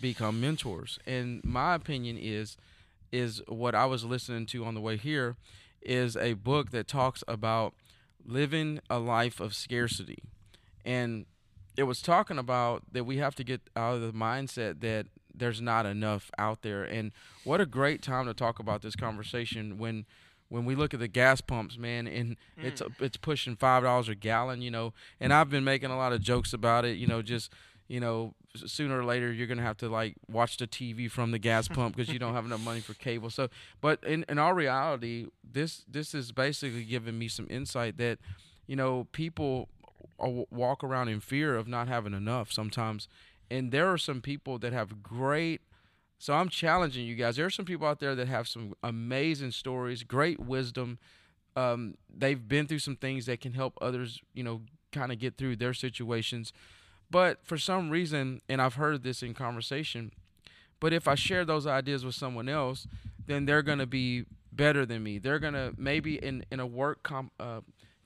[0.00, 0.96] become mentors?
[1.06, 2.56] And my opinion is
[3.10, 5.36] is what I was listening to on the way here
[5.82, 7.74] is a book that talks about
[8.24, 10.22] living a life of scarcity.
[10.84, 11.26] And
[11.76, 15.60] it was talking about that we have to get out of the mindset that there's
[15.60, 16.84] not enough out there.
[16.84, 17.10] And
[17.42, 20.06] what a great time to talk about this conversation when
[20.48, 22.64] when we look at the gas pumps, man, and mm.
[22.64, 24.92] it's it's pushing five dollars a gallon, you know.
[25.20, 27.50] And I've been making a lot of jokes about it, you know, just
[27.88, 31.38] you know, sooner or later you're gonna have to like watch the TV from the
[31.38, 33.30] gas pump because you don't have enough money for cable.
[33.30, 33.48] So,
[33.80, 38.18] but in in our reality, this this is basically giving me some insight that,
[38.66, 39.68] you know, people
[40.18, 43.08] walk around in fear of not having enough sometimes,
[43.50, 45.60] and there are some people that have great.
[46.24, 47.36] So I'm challenging you guys.
[47.36, 50.98] There are some people out there that have some amazing stories, great wisdom.
[51.54, 55.36] Um, they've been through some things that can help others, you know, kind of get
[55.36, 56.52] through their situations
[57.10, 60.10] but for some reason, and I've heard this in conversation,
[60.80, 62.88] but if I share those ideas with someone else,
[63.26, 65.18] then they're going to be better than me.
[65.18, 67.08] They're going to maybe in in a work
[67.38, 67.60] uh,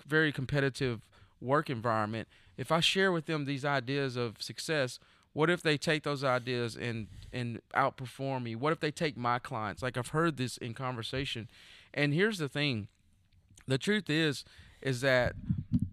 [0.07, 1.01] very competitive
[1.41, 2.29] work environment.
[2.57, 4.99] If I share with them these ideas of success,
[5.39, 8.57] what if they take those ideas and and outperform me?
[8.57, 9.85] What if they take my clients?
[9.85, 11.49] Like I've heard this in conversation.
[11.95, 12.89] And here's the thing.
[13.69, 14.45] The truth is
[14.83, 15.37] is that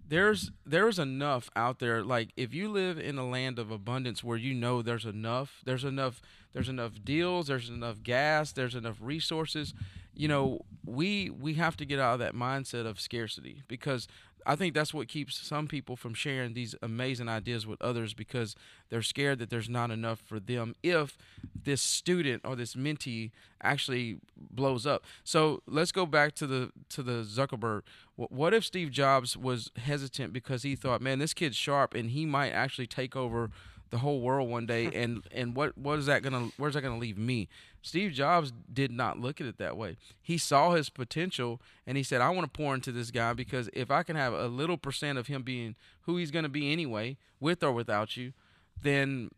[0.08, 4.38] there's there's enough out there like if you live in a land of abundance where
[4.38, 9.75] you know there's enough there's enough there's enough deals there's enough gas there's enough resources
[10.15, 14.08] you know we we have to get out of that mindset of scarcity because
[14.47, 18.56] I think that's what keeps some people from sharing these amazing ideas with others because
[18.89, 21.17] they're scared that there's not enough for them if
[21.63, 23.32] this student or this mentee
[23.63, 25.04] actually blows up.
[25.23, 27.82] So let's go back to the to the Zuckerberg.
[28.15, 32.25] What if Steve Jobs was hesitant because he thought, man, this kid's sharp and he
[32.25, 33.49] might actually take over
[33.89, 36.97] the whole world one day and and what what is that gonna where's that gonna
[36.97, 37.47] leave me
[37.85, 42.03] steve jobs did not look at it that way he saw his potential and he
[42.03, 44.77] said i want to pour into this guy because if i can have a little
[44.77, 48.33] percent of him being who he's gonna be anyway with or without you
[48.81, 49.29] then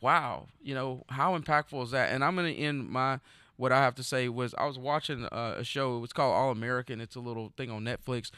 [0.00, 3.18] wow you know how impactful is that and i'm gonna end my
[3.56, 5.96] what I have to say was I was watching uh, a show.
[5.96, 7.00] It was called All American.
[7.00, 8.30] It's a little thing on Netflix,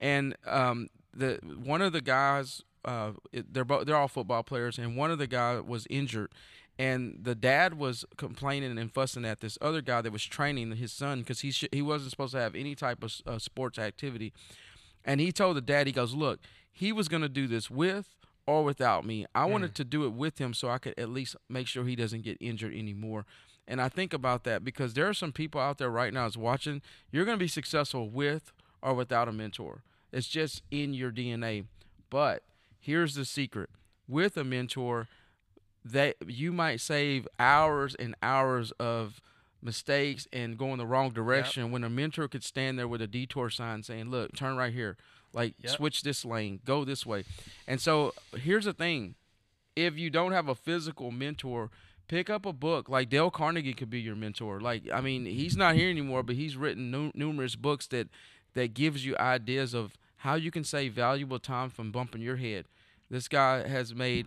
[0.00, 4.78] and um, the one of the guys uh, it, they're both they're all football players,
[4.78, 6.30] and one of the guys was injured,
[6.78, 10.92] and the dad was complaining and fussing at this other guy that was training his
[10.92, 14.32] son because he sh- he wasn't supposed to have any type of uh, sports activity,
[15.04, 18.14] and he told the dad he goes, look, he was gonna do this with
[18.46, 19.26] or without me.
[19.34, 19.50] I mm.
[19.50, 22.22] wanted to do it with him so I could at least make sure he doesn't
[22.22, 23.26] get injured anymore.
[23.68, 26.38] And I think about that because there are some people out there right now is
[26.38, 26.80] watching.
[27.12, 29.82] You're going to be successful with or without a mentor.
[30.10, 31.66] It's just in your DNA.
[32.08, 32.42] But
[32.80, 33.68] here's the secret
[34.08, 35.08] with a mentor
[35.84, 39.20] that you might save hours and hours of
[39.60, 41.72] mistakes and going the wrong direction yep.
[41.72, 44.96] when a mentor could stand there with a detour sign saying look turn right here
[45.32, 45.72] like yep.
[45.72, 47.24] switch this lane go this way
[47.66, 49.16] and so here's the thing
[49.74, 51.70] if you don't have a physical mentor
[52.06, 55.56] pick up a book like dale carnegie could be your mentor like i mean he's
[55.56, 58.08] not here anymore but he's written nu- numerous books that
[58.54, 62.66] that gives you ideas of how you can save valuable time from bumping your head.
[63.10, 64.26] This guy has made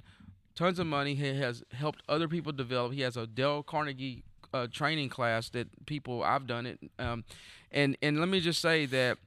[0.56, 1.16] tons of money.
[1.16, 2.94] He has helped other people develop.
[2.94, 6.80] He has a Dale Carnegie uh, training class that people I've done it.
[7.00, 7.24] Um,
[7.72, 9.18] and and let me just say that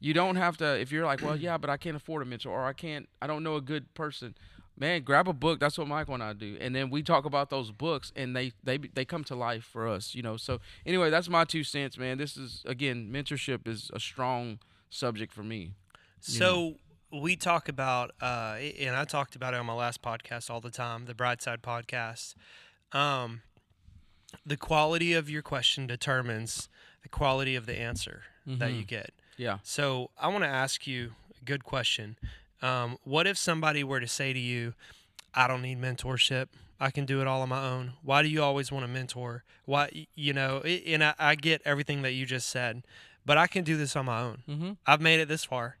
[0.00, 2.50] you don't have to if you're like, well, yeah, but I can't afford a mentor
[2.50, 4.34] or I can't, I don't know a good person.
[4.76, 5.60] Man, grab a book.
[5.60, 8.50] That's what Michael and I do, and then we talk about those books, and they
[8.64, 10.36] they they come to life for us, you know.
[10.36, 12.18] So anyway, that's my two cents, man.
[12.18, 14.58] This is again, mentorship is a strong
[14.90, 15.70] subject for me.
[16.18, 16.74] So know.
[17.14, 20.70] We talk about, uh, and I talked about it on my last podcast all the
[20.70, 22.34] time, the Brightside podcast.
[22.92, 23.42] Um,
[24.44, 26.68] the quality of your question determines
[27.02, 28.58] the quality of the answer mm-hmm.
[28.58, 29.12] that you get.
[29.36, 29.58] Yeah.
[29.62, 32.16] So I want to ask you a good question.
[32.62, 34.74] Um, what if somebody were to say to you,
[35.34, 36.48] I don't need mentorship.
[36.80, 37.92] I can do it all on my own.
[38.02, 39.44] Why do you always want a mentor?
[39.64, 42.82] Why, you know, and I, I get everything that you just said,
[43.24, 44.42] but I can do this on my own.
[44.48, 44.72] Mm-hmm.
[44.86, 45.76] I've made it this far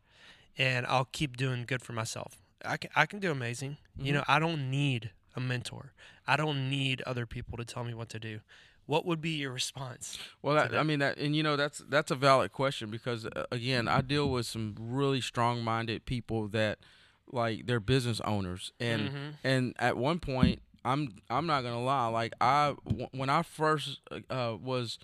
[0.56, 2.38] and I'll keep doing good for myself.
[2.64, 3.78] I can, I can do amazing.
[3.96, 4.06] Mm-hmm.
[4.06, 5.92] You know, I don't need a mentor.
[6.26, 8.40] I don't need other people to tell me what to do.
[8.86, 10.18] What would be your response?
[10.42, 13.46] Well, that, I mean that, and you know that's that's a valid question because uh,
[13.50, 16.78] again, I deal with some really strong-minded people that
[17.32, 19.28] like they're business owners, and mm-hmm.
[19.42, 24.00] and at one point, I'm I'm not gonna lie, like I w- when I first
[24.28, 24.98] uh, was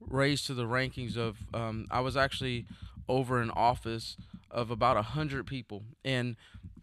[0.00, 2.66] raised to the rankings of, um, I was actually
[3.08, 4.16] over in office
[4.56, 6.34] of about a hundred people, and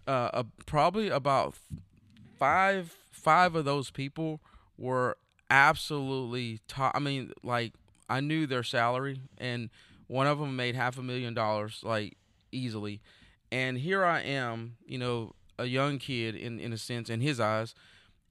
[0.07, 1.55] uh, uh, probably about
[2.37, 4.39] five five of those people
[4.77, 5.17] were
[5.49, 6.91] absolutely top.
[6.95, 7.73] I mean, like
[8.07, 9.71] I knew their salary, and
[10.07, 12.15] one of them made half a million dollars, like
[12.51, 13.01] easily.
[13.51, 17.39] And here I am, you know, a young kid in in a sense in his
[17.39, 17.73] eyes,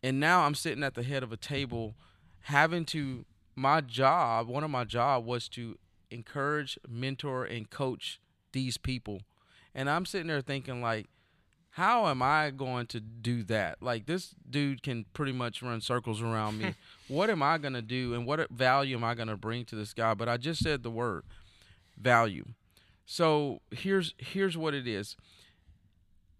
[0.05, 1.97] and now I'm sitting at the head of a table,
[2.43, 3.27] having to.
[3.55, 5.77] My job, one of my job was to
[6.11, 8.19] encourage, mentor, and coach
[8.53, 9.21] these people.
[9.75, 11.07] And I'm sitting there thinking like,
[11.71, 13.83] how am I going to do that?
[13.83, 16.75] Like this dude can pretty much run circles around me.
[17.09, 19.77] what am I going to do and what value am I going to bring to
[19.77, 20.13] this guy?
[20.13, 21.25] But I just said the word
[21.99, 22.45] value.
[23.07, 25.17] So here's here's what it is.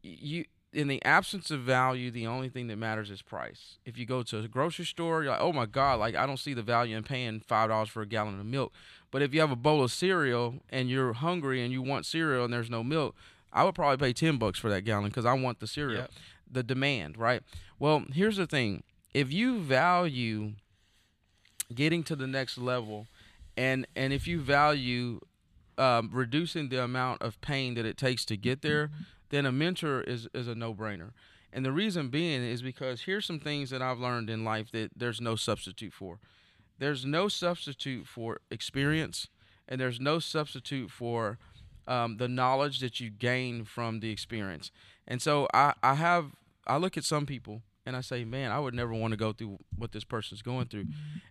[0.03, 3.79] You in the absence of value, the only thing that matters is price.
[3.85, 6.39] If you go to a grocery store, you're like, oh my God, like I don't
[6.39, 8.73] see the value in paying five dollars for a gallon of milk.
[9.13, 12.45] But if you have a bowl of cereal and you're hungry and you want cereal
[12.45, 13.15] and there's no milk,
[13.53, 16.01] I would probably pay ten bucks for that gallon because I want the cereal.
[16.01, 16.11] Yep.
[16.51, 17.43] The demand, right?
[17.79, 18.83] Well, here's the thing:
[19.15, 20.55] if you value
[21.73, 23.07] getting to the next level,
[23.57, 25.21] and and if you value
[25.79, 28.91] um, reducing the amount of pain that it takes to get there,
[29.29, 31.11] then a mentor is is a no brainer.
[31.53, 34.91] And the reason being is because here's some things that I've learned in life that
[34.97, 36.19] there's no substitute for.
[36.83, 39.29] There's no substitute for experience,
[39.69, 41.39] and there's no substitute for
[41.87, 44.73] um, the knowledge that you gain from the experience.
[45.07, 46.33] And so I, I have
[46.67, 49.33] I look at some people and I say, man, I would never want to go
[49.33, 50.87] through what this person's going through.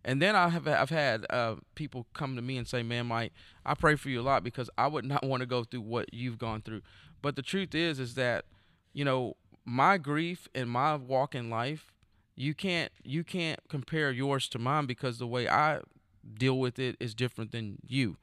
[0.05, 3.33] And then I have I've had uh, people come to me and say, man, Mike,
[3.65, 6.13] I pray for you a lot because I would not want to go through what
[6.13, 6.81] you've gone through.
[7.21, 8.45] But the truth is, is that
[8.93, 9.35] you know
[9.65, 11.91] my grief and my walk in life,
[12.41, 15.81] you can't you can't compare yours to mine because the way I
[16.33, 18.17] deal with it is different than you.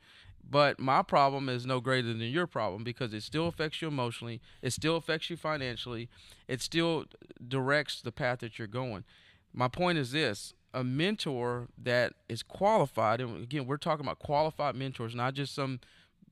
[0.50, 4.40] But my problem is no greater than your problem because it still affects you emotionally,
[4.62, 6.08] it still affects you financially,
[6.48, 7.04] it still
[7.46, 9.04] directs the path that you're going.
[9.52, 14.74] My point is this a mentor that is qualified, and again, we're talking about qualified
[14.74, 15.80] mentors, not just some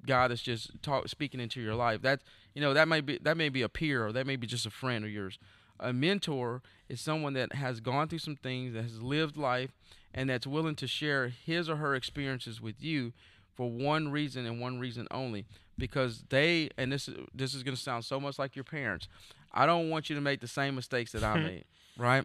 [0.07, 2.03] guy that's just talk, speaking into your life.
[2.03, 2.23] That
[2.55, 4.67] you know that may be that may be a peer or that may be just
[4.67, 5.39] a friend of yours.
[5.79, 9.71] A mentor is someone that has gone through some things, that has lived life,
[10.15, 13.13] and that's willing to share his or her experiences with you
[13.55, 15.47] for one reason and one reason only
[15.79, 19.09] because they and this this is going to sound so much like your parents.
[19.53, 21.65] I don't want you to make the same mistakes that I made,
[21.97, 22.25] right?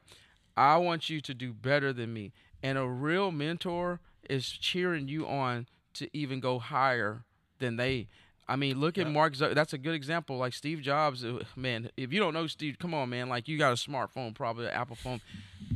[0.58, 2.34] I want you to do better than me.
[2.62, 7.24] And a real mentor is cheering you on to even go higher
[7.60, 8.08] than they
[8.52, 9.34] I mean, look at Mark.
[9.34, 10.36] Zuck- that's a good example.
[10.36, 11.90] Like Steve Jobs, uh, man.
[11.96, 13.30] If you don't know Steve, come on, man.
[13.30, 15.22] Like you got a smartphone, probably an Apple phone.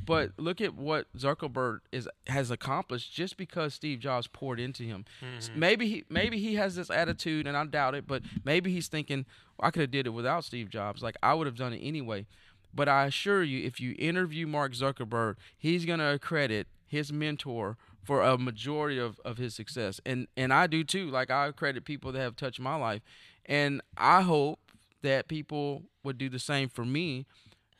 [0.05, 5.05] But look at what Zuckerberg is has accomplished just because Steve Jobs poured into him.
[5.21, 5.57] Mm-hmm.
[5.57, 8.07] Maybe he maybe he has this attitude, and I doubt it.
[8.07, 9.25] But maybe he's thinking,
[9.57, 11.01] well, I could have did it without Steve Jobs.
[11.01, 12.25] Like I would have done it anyway.
[12.73, 18.21] But I assure you, if you interview Mark Zuckerberg, he's gonna accredit his mentor for
[18.21, 19.99] a majority of, of his success.
[20.05, 21.09] And and I do too.
[21.09, 23.01] Like I credit people that have touched my life.
[23.45, 24.59] And I hope
[25.01, 27.25] that people would do the same for me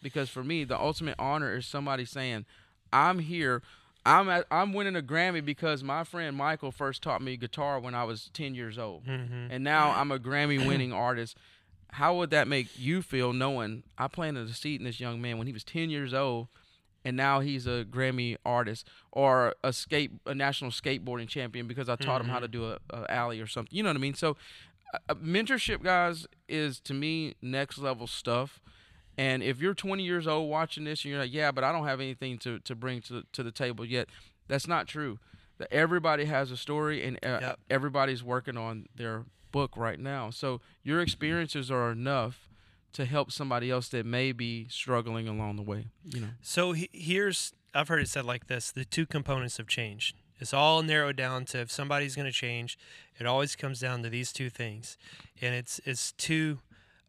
[0.02, 2.46] because for me the ultimate honor is somebody saying,
[2.92, 3.62] I'm here.
[4.08, 7.96] I'm at, I'm winning a Grammy because my friend Michael first taught me guitar when
[7.96, 9.06] I was 10 years old.
[9.06, 9.48] Mm-hmm.
[9.50, 11.38] And now I'm a Grammy winning artist.
[11.92, 15.40] How would that make you feel knowing I planted a seed in this young man
[15.40, 16.50] when he was 10 years old
[17.06, 21.96] and now he's a Grammy artist or a skate a national skateboarding champion because I
[21.96, 22.30] taught mm-hmm.
[22.30, 22.76] him how to mm-hmm.
[22.76, 23.74] do a, a, ollie or something.
[23.74, 24.16] You know what I mean?
[24.16, 24.36] So
[24.94, 28.60] uh, mentorship, guys, is to me next level stuff.
[29.18, 31.86] And if you're 20 years old watching this and you're like, yeah, but I don't
[31.86, 34.10] have anything to, to bring to, to the table yet,
[34.48, 35.20] that's not true.
[35.58, 37.60] That everybody has a story and uh, yep.
[37.70, 40.32] everybody's working on their book right now.
[40.32, 42.50] So your experiences are enough
[42.96, 45.88] to help somebody else that may be struggling along the way.
[46.06, 46.28] You know.
[46.42, 50.16] So he, here's I've heard it said like this: the two components of change.
[50.40, 52.78] It's all narrowed down to if somebody's going to change,
[53.18, 54.98] it always comes down to these two things,
[55.42, 56.60] and it's it's two,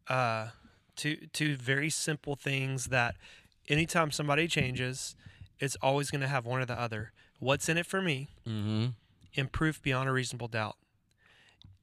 [0.09, 0.49] uh,
[0.95, 3.15] two two very simple things that
[3.69, 5.15] anytime somebody changes,
[5.59, 7.11] it's always going to have one or the other.
[7.39, 8.29] What's in it for me?
[8.47, 8.87] Mm-hmm.
[9.33, 10.75] Improve beyond a reasonable doubt.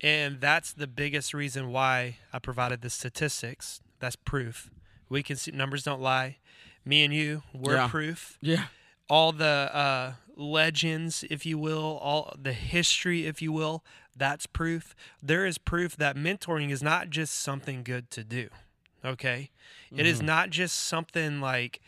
[0.00, 4.70] And that's the biggest reason why I provided the statistics that's proof.
[5.08, 6.36] We can see numbers don't lie.
[6.84, 7.88] Me and you, we're yeah.
[7.88, 8.38] proof.
[8.42, 8.66] Yeah.
[9.08, 13.82] All the uh, legends, if you will, all the history, if you will,
[14.14, 14.94] that's proof.
[15.22, 18.48] There is proof that mentoring is not just something good to do.
[19.02, 19.50] Okay,
[19.86, 20.00] mm-hmm.
[20.00, 20.26] it is mm-hmm.
[20.26, 21.80] not just something like,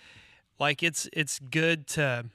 [0.59, 2.27] like it's it's good to,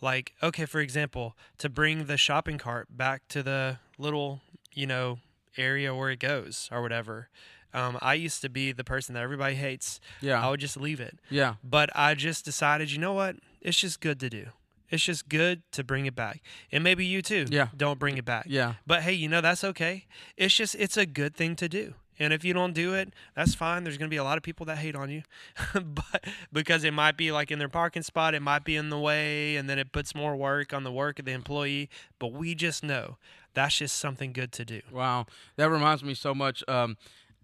[0.00, 4.40] like okay, for example, to bring the shopping cart back to the little
[4.72, 5.18] you know
[5.56, 7.28] area where it goes or whatever
[7.74, 10.00] um, I used to be the person that everybody hates.
[10.20, 10.44] Yeah.
[10.44, 11.18] I would just leave it.
[11.30, 11.54] Yeah.
[11.62, 13.36] But I just decided, you know what?
[13.60, 14.46] It's just good to do.
[14.90, 16.40] It's just good to bring it back.
[16.72, 17.46] And maybe you too.
[17.50, 17.68] Yeah.
[17.76, 18.46] Don't bring it back.
[18.48, 18.74] Yeah.
[18.86, 20.06] But hey, you know, that's okay.
[20.36, 21.94] It's just, it's a good thing to do.
[22.18, 23.84] And if you don't do it, that's fine.
[23.84, 25.22] There's going to be a lot of people that hate on you,
[25.74, 28.98] but because it might be like in their parking spot, it might be in the
[28.98, 31.88] way, and then it puts more work on the work of the employee.
[32.18, 33.18] But we just know
[33.54, 34.80] that's just something good to do.
[34.90, 36.64] Wow, that reminds me so much.
[36.66, 36.96] Um,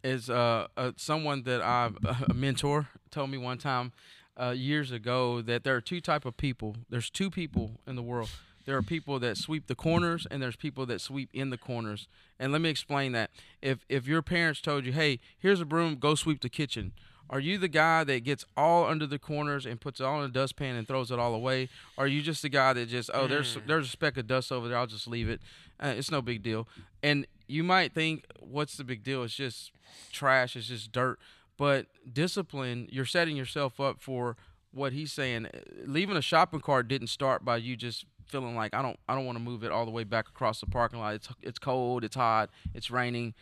[0.05, 1.91] is uh, uh someone that I
[2.31, 3.93] a mentor told me one time
[4.41, 6.77] uh, years ago that there are two type of people.
[6.89, 8.31] There's two people in the world.
[8.67, 12.09] There are people that sweep the corners, and there's people that sweep in the corners.
[12.39, 13.31] And let me explain that.
[13.61, 16.93] If if your parents told you, "Hey, here's a broom, go sweep the kitchen,"
[17.31, 20.31] are you the guy that gets all under the corners and puts it all in
[20.31, 21.69] a dustpan and throws it all away?
[21.97, 23.67] Or are you just the guy that just, oh, there's Mm.
[23.67, 25.41] there's a speck of dust over there, I'll just leave it.
[25.81, 26.69] Uh, it's no big deal.
[27.03, 29.23] And you might think, what's the big deal?
[29.23, 29.73] It's just
[30.13, 30.57] trash.
[30.57, 31.19] It's just dirt.
[31.57, 34.37] But discipline, you're setting yourself up for
[34.73, 35.49] what he's saying.
[35.85, 39.27] Leaving a shopping cart didn't start by you just feeling like I don't I don't
[39.27, 41.15] want to move it all the way back across the parking lot.
[41.15, 43.35] It's it's cold, it's hot, it's raining.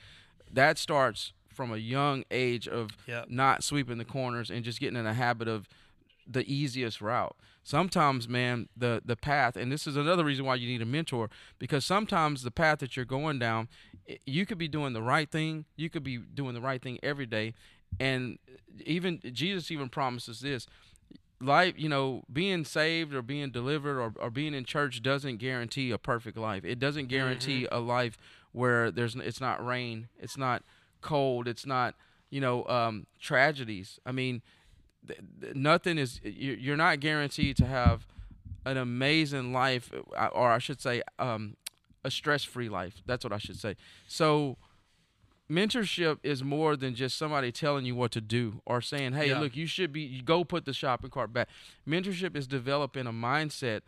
[0.52, 3.30] That starts from a young age of Yep.
[3.30, 5.68] not sweeping the corners and just getting in a habit of
[6.26, 7.36] the easiest route.
[7.62, 11.30] Sometimes, man, the the path, and this is another reason why you need a mentor,
[11.58, 13.68] because sometimes the path that you're going down,
[14.26, 17.26] you could be doing the right thing, you could be doing the right thing every
[17.26, 17.54] day,
[18.00, 18.38] and
[18.84, 20.66] even Jesus even promises this.
[21.40, 25.90] Life, you know, being saved or being delivered or, or being in church doesn't guarantee
[25.90, 26.64] a perfect life.
[26.64, 28.16] It doesn't guarantee a life
[28.52, 30.62] where there's it's not rain, it's not
[31.00, 31.94] cold, it's not
[32.30, 33.98] you know um, tragedies.
[34.06, 34.42] I mean,
[35.54, 38.06] nothing is you- you're not guaranteed to have
[38.64, 41.56] an amazing life uh, or i should say um,
[42.04, 43.02] a stress-free life.
[43.06, 43.76] That's what i should say.
[44.06, 44.56] So
[45.50, 49.40] mentorship is more than just somebody telling you what to do or saying hey Yeah.
[49.40, 51.48] look you should be you go put the shopping cart back.
[51.86, 53.80] Mentorship is developing a mindset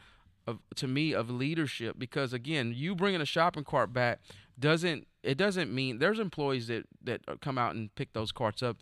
[0.46, 4.20] of to me of leadership because again you bringing a shopping cart back
[4.58, 8.76] doesn't it doesn't mean there's employees that that come out and pick those carts up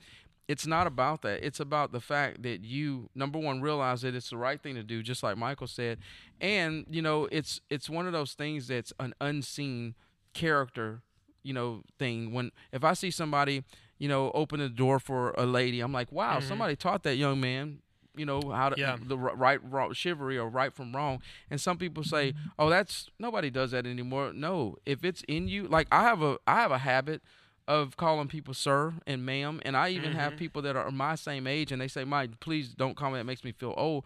[0.49, 1.45] it's not about that.
[1.45, 4.83] It's about the fact that you number one realize that it's the right thing to
[4.83, 5.99] do, just like Michael said,
[6.41, 9.95] and you know it's it's one of those things that's an unseen
[10.35, 11.03] character,
[11.43, 12.33] you know, thing.
[12.33, 13.65] When if I see somebody,
[13.99, 16.43] you know, open the door for a lady, I'm like, wow, Mhm.
[16.45, 17.81] somebody taught that young man.
[18.15, 18.99] You know how to Yeah.
[19.01, 23.49] the right, wrong, chivalry or right from wrong, and some people say, "Oh, that's nobody
[23.49, 26.79] does that anymore." No, if it's in you, like I have a I have a
[26.79, 27.23] habit
[27.69, 30.39] of calling people sir and ma'am, and I even have Mhm.
[30.39, 33.19] people that are my same age, and they say, "Mike, please don't call me.
[33.19, 34.05] That makes me feel old."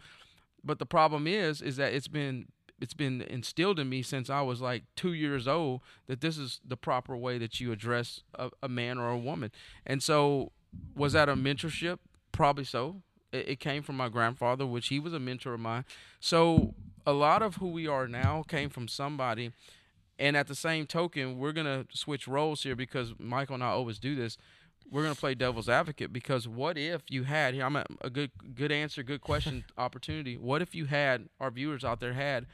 [0.62, 2.48] But the problem is, is that it's been
[2.78, 6.60] it's been instilled in me since I was like two years old that this is
[6.62, 9.50] the proper way that you address a, a man or a woman.
[9.86, 10.52] And so,
[10.94, 12.00] was that a mentorship?
[12.32, 13.00] Probably so.
[13.32, 15.86] It, it came from my grandfather, which he was a mentor of mine.
[16.20, 16.74] So
[17.06, 19.52] a lot of who we are now came from somebody.
[20.18, 23.98] And at the same token, we're gonna switch roles here because Michael and I always
[23.98, 24.38] do this.
[24.90, 27.64] We're gonna play devil's advocate because what if you had here?
[27.64, 30.36] I'm a, a good good answer, good question, opportunity.
[30.36, 32.46] What if you had our viewers out there had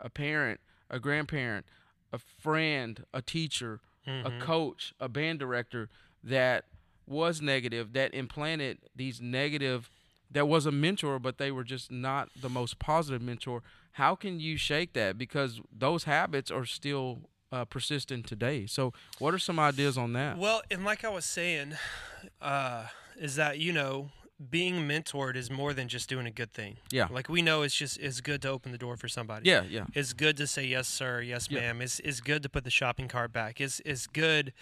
[0.00, 1.66] a parent, a grandparent,
[2.12, 4.40] a friend, a teacher, a Mhm.
[4.40, 5.88] coach, a band director
[6.22, 6.64] that
[7.06, 9.90] was negative, that implanted these negative,
[10.30, 13.62] that was a mentor, but they were just not the most positive mentor.
[13.94, 15.16] How can you shake that?
[15.18, 17.20] Because those habits are still
[17.52, 18.66] uh, persistent today.
[18.66, 20.36] So, what are some ideas on that?
[20.38, 21.74] Well, and like I was saying,
[22.40, 22.86] uh,
[23.16, 24.10] is that you know
[24.50, 26.76] being mentored is more than just doing a good thing.
[26.90, 27.06] Yeah.
[27.10, 29.48] Like we know it's just it's good to open the door for somebody.
[29.48, 31.60] Yeah, yeah, It's good to say yes, sir, yes, Yeah.
[31.60, 31.80] ma'am.
[31.80, 33.60] It's it's good to put the shopping cart back.
[33.60, 34.52] It's it's good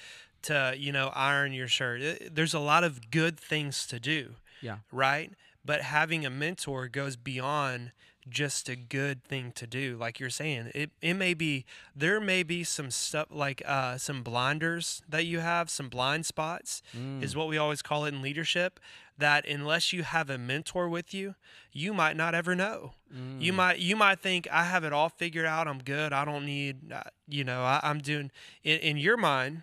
[0.43, 2.03] to you know iron your shirt.
[2.03, 4.35] It- there's a lot of good things to do.
[4.61, 4.78] Yeah.
[4.93, 5.33] Right.
[5.64, 7.93] But having a mentor goes beyond
[8.29, 11.64] just a good thing to do like you're saying it it may be
[11.97, 16.83] there may be some stuff like uh some blinders that you have some blind spots
[16.97, 17.23] Mm.
[17.23, 18.79] is what we always call it in leadership
[19.18, 21.35] that unless you have a mentor with you
[21.73, 23.43] you might not ever know Mm.
[23.43, 26.47] you might you might think i have it all figured out i'm good i don't
[26.47, 28.31] need uh, you know I, i'm doing
[28.62, 29.62] in, in your mind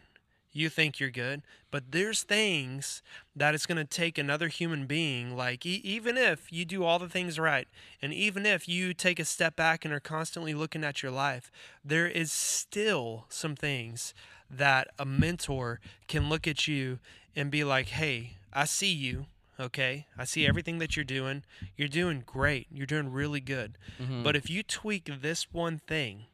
[0.51, 1.41] you think you're good
[1.71, 3.01] but there's things
[3.35, 6.97] that it's going to take another human being like e- even if you do all
[6.99, 7.67] the things right
[8.01, 11.51] and even if you take a step back and are constantly looking at your life
[11.85, 14.13] there is still some things
[14.49, 16.99] that a mentor can look at you
[17.35, 19.25] and be like hey i see you
[19.61, 20.07] okay?
[20.17, 21.43] I see everything that you're doing.
[21.75, 22.67] You're doing great.
[22.71, 23.77] You're doing really good.
[24.01, 24.23] Mhm.
[24.23, 26.27] but if you tweak this one thing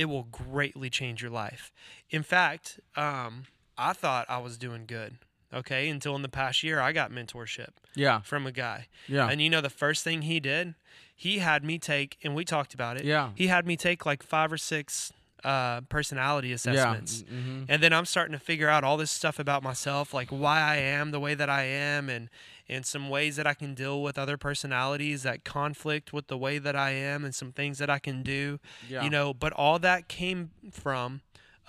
[0.00, 1.70] it will greatly change your life.
[2.08, 3.44] In fact, um,
[3.76, 5.18] I thought I was doing good.
[5.52, 9.42] Okay, until in the past year, I got mentorship yeah, from a guy, yeah, and
[9.42, 10.74] you know the first thing he did,
[11.14, 13.04] he had me take, and we talked about it.
[13.04, 15.12] yeah, He had me take like five or six
[15.44, 17.24] uh, personality assessments.
[17.26, 17.36] Yeah.
[17.36, 20.60] hmm And then I'm starting to figure out all this stuff about myself, like why
[20.60, 22.30] I am the way that I am, and
[22.70, 26.58] and some ways that I can deal with other personalities that conflict with the way
[26.58, 28.58] that I am, and some things that I can do
[28.88, 29.02] yeah.
[29.04, 31.20] you know but all that came from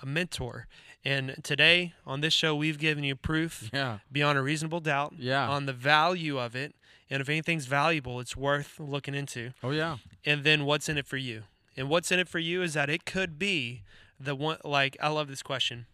[0.02, 0.66] a mentor
[1.04, 3.98] And today on this show, we've given you proof Yeah.
[4.10, 5.48] beyond a reasonable doubt Yeah.
[5.48, 6.74] on the value of it.
[7.10, 9.50] And if anything's valuable, it's worth looking into.
[9.62, 9.96] Oh yeah.
[10.24, 11.42] And then what's in it for you?
[11.76, 13.82] And what's in it for you is that it could be
[14.20, 15.86] the one like I love this question.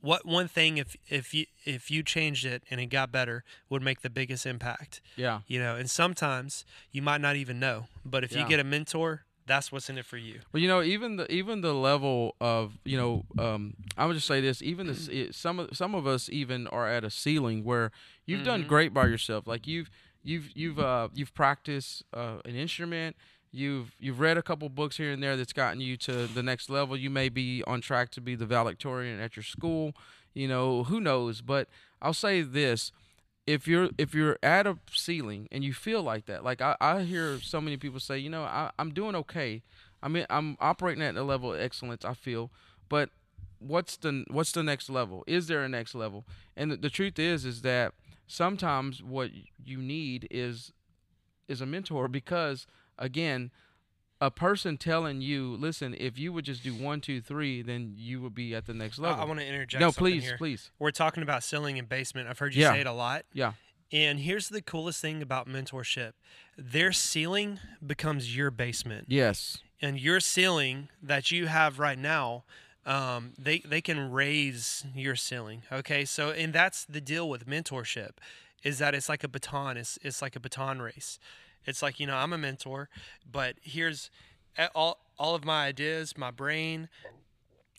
[0.00, 3.82] What one thing if if you if you changed it and it got better would
[3.82, 5.00] make the biggest impact?
[5.16, 5.40] Yeah.
[5.46, 7.86] You know, and sometimes you might not even know.
[8.04, 10.40] But if you get a mentor, that's what's in it for you.
[10.52, 14.26] Well, you know, even the even the level of you know, um, I would just
[14.26, 17.64] say this: even this, it, some of some of us even are at a ceiling
[17.64, 17.90] where
[18.26, 18.68] you've done Mhm.
[18.68, 19.46] great by yourself.
[19.46, 19.88] Like you've
[20.24, 23.16] you've you've uh, you've practiced uh, an instrument.
[23.56, 26.68] You've you've read a couple books here and there that's gotten you to the next
[26.68, 26.96] level.
[26.96, 29.94] You may be on track to be the valedictorian at your school.
[30.34, 31.40] You know, who knows?
[31.40, 31.68] But
[32.02, 32.92] I'll say this:
[33.46, 37.02] if you're if you're at a ceiling and you feel like that, like I, I
[37.02, 39.62] hear so many people say, you know, I, I'm doing okay.
[40.02, 42.04] I mean, I'm operating at a level of excellence.
[42.04, 42.50] I feel,
[42.90, 43.08] but
[43.58, 45.24] what's the what's the next level?
[45.26, 46.26] Is there a next level?
[46.56, 47.94] And the, the truth is, is that
[48.26, 49.30] sometimes what
[49.64, 50.72] you need is
[51.48, 52.66] is a mentor because
[52.98, 53.50] again,
[54.20, 58.20] a person telling you, listen, if you would just do one, two, three, then you
[58.22, 59.16] would be at the next level.
[59.16, 59.28] I, level.
[59.28, 59.80] want to interject.
[59.80, 60.36] no, please, here.
[60.38, 60.70] please.
[60.78, 62.28] We're talking about ceiling and basement.
[62.28, 62.72] I've heard you Yeah.
[62.72, 63.24] say it a lot.
[63.32, 63.52] Yeah.
[63.92, 66.12] And here's the coolest thing about mentorship:
[66.58, 69.06] their ceiling becomes your basement.
[69.08, 69.58] Yes.
[69.82, 72.44] and your ceiling that you have right now
[72.86, 78.12] um, they they can raise your ceiling okay so and that's the deal with mentorship
[78.62, 81.18] is that it's like a baton it's, it's like a baton race
[81.66, 82.88] it's like you know i'm a mentor
[83.30, 84.10] but here's
[84.74, 86.88] all all of my ideas my brain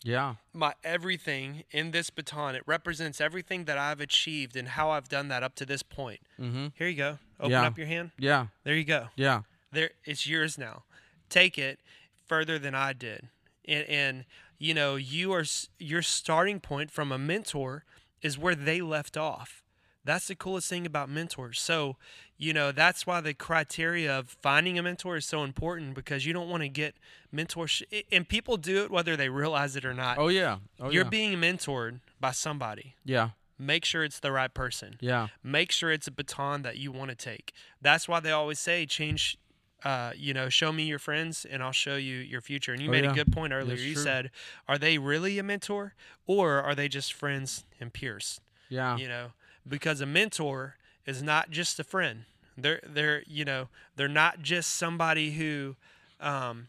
[0.04, 0.36] Yeah.
[0.54, 5.28] my everything in this baton it represents everything that i've achieved and how i've done
[5.30, 6.68] that up to this point Mm-hmm.
[6.76, 7.66] here you go open Yeah.
[7.68, 8.48] up your hand Yeah.
[8.64, 9.42] there you go Yeah.
[9.72, 10.84] there it's yours now
[11.30, 11.80] take it
[12.28, 13.28] further than i did
[13.68, 14.26] and, and
[14.60, 15.44] you know you are
[15.80, 17.84] your starting point from a mentor
[18.22, 19.64] is where they left off
[20.06, 21.98] that's the coolest thing about mentors so
[22.38, 26.34] you know that's why the criteria of finding a mentor is so important because you
[26.34, 26.96] don't want to get
[27.34, 30.58] mentorship and people do it whether they realize it or not Oh yeah.
[30.80, 31.10] Oh you're yeah.
[31.10, 33.30] being mentored by somebody yeah.
[33.60, 35.28] make sure it's the right person Yeah.
[35.44, 37.54] make sure it's a baton that you want to take.
[37.82, 39.38] That's why they always say change
[39.84, 42.74] uh, you know, show me your friends and I'll show you your future.
[42.74, 43.12] And you Oh, made yeah.
[43.12, 43.76] a good point earlier.
[43.76, 44.04] That's you true.
[44.04, 44.32] said,
[44.68, 45.94] are they really a mentor
[46.26, 48.42] or are they just friends and peers?
[48.70, 48.98] Yeah.
[48.98, 49.28] You know,
[49.68, 50.78] because a mentor
[51.08, 52.26] is not just a friend.
[52.58, 55.76] They're they're you know they're not just somebody who
[56.20, 56.68] um,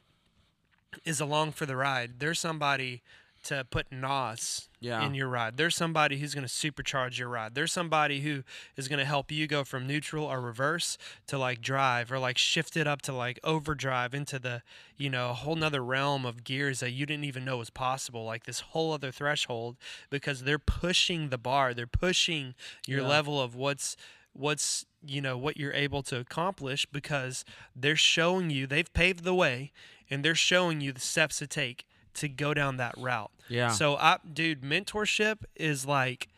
[1.05, 2.19] is along for the ride.
[2.21, 3.03] They're somebody
[3.45, 5.07] to put NOS Yeah.
[5.07, 5.57] in your ride.
[5.57, 7.55] There's somebody who's going to supercharge your ride.
[7.55, 8.43] There's somebody who
[8.77, 12.37] is going to help you go from neutral or reverse to like drive or like
[12.37, 14.63] shift it up to like overdrive into the,
[14.97, 18.25] you know, a whole nother realm of gears that you didn't even know was possible.
[18.25, 19.77] Like this whole other threshold
[20.11, 21.73] because they're pushing the bar.
[21.73, 22.55] They're pushing
[22.89, 23.07] your Yeah.
[23.09, 23.97] level of what's
[24.33, 29.35] what's you know what you're able to accomplish because they're showing you they've paved the
[29.35, 29.73] way
[30.11, 33.69] and they're showing you the steps to take to go down that route Yeah.
[33.71, 36.29] so I dude mentorship is like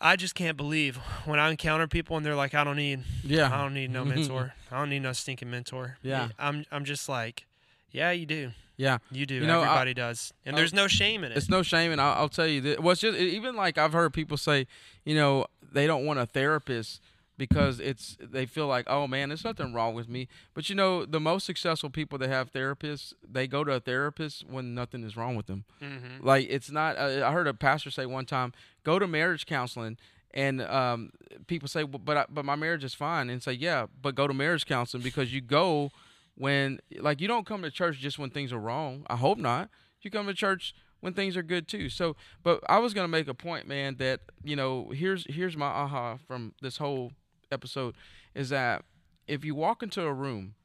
[0.00, 3.46] I just can't believe when I encounter people and they're like I don't need yeah.
[3.52, 6.28] I don't need no mentor I don't need no stinking mentor Yeah.
[6.38, 7.46] I'm I'm just like
[7.90, 8.98] yeah you do yeah.
[9.10, 11.48] you do You know, I- everybody does and I- there's no shame in it It's
[11.48, 12.82] no shame, and I'll, I'll tell you that.
[12.82, 14.66] Well, it's just even like I've heard people say,
[15.06, 17.00] you know, they don't want a therapist
[17.38, 20.26] because it's they feel like, oh man, there's nothing wrong with me.
[20.54, 24.44] But you know, the most successful people that have therapists, they go to a therapist
[24.48, 25.64] when nothing is wrong with them.
[25.80, 26.96] hmm Like it's not.
[26.96, 28.52] Uh, I heard a pastor say one time,
[28.84, 29.98] go to marriage counseling.
[30.34, 31.12] And um,
[31.46, 34.26] people say, "Well, but I, but my marriage is fine, and say, yeah, but go
[34.26, 35.90] to marriage counseling because you go
[36.34, 39.04] when like you don't come to church just when things are wrong.
[39.06, 39.70] I hope not.
[40.02, 40.74] You come to church
[41.06, 41.88] when things are good too.
[41.88, 45.68] So, but I was gonna make a point, man, that you know here's here's my
[45.68, 47.12] aha from this whole
[47.52, 47.94] episode
[48.34, 48.84] is that
[49.28, 50.56] if you walk into a room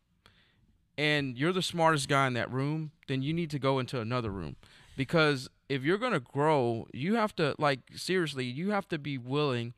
[0.98, 4.32] and you're the smartest guy in that room, then you need to go into another
[4.32, 4.56] room
[4.98, 9.76] because if you're to grow, you have to like seriously, you have to be willing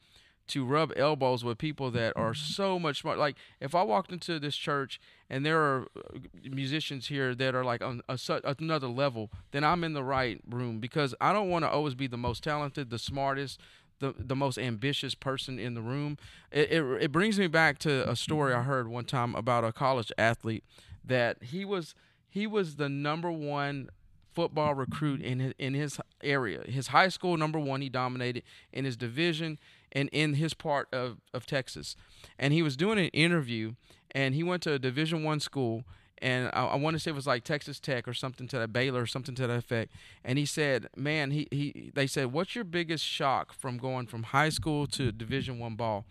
[0.47, 3.17] to rub elbows with people that are so much smart.
[3.17, 6.19] Like if I walked into this church and there are uh,
[6.49, 8.19] musicians here that are like on a,
[8.59, 12.07] another level, then I'm in the right room because I don't want to always be
[12.07, 13.59] the most talented, the smartest,
[13.99, 16.17] the the most ambitious person in the room.
[16.51, 19.71] It, it it brings me back to a story I heard one time about a
[19.71, 20.63] college athlete
[21.05, 21.95] that he was
[22.29, 23.89] he was the number one
[24.33, 26.63] football recruit in his, in his area.
[26.65, 29.59] His high school number one, he dominated in his division
[29.93, 31.95] and in his part of, of Texas.
[32.37, 33.73] And he was doing an interview
[34.11, 35.85] and he went to a division one school
[36.23, 38.71] and I, I want to say it was like Texas Tech or something to that
[38.71, 39.91] Baylor or something to that effect.
[40.23, 44.23] And he said, "Man, he, he they said, what's your biggest shock from going from
[44.23, 46.05] high school to Division One ball?"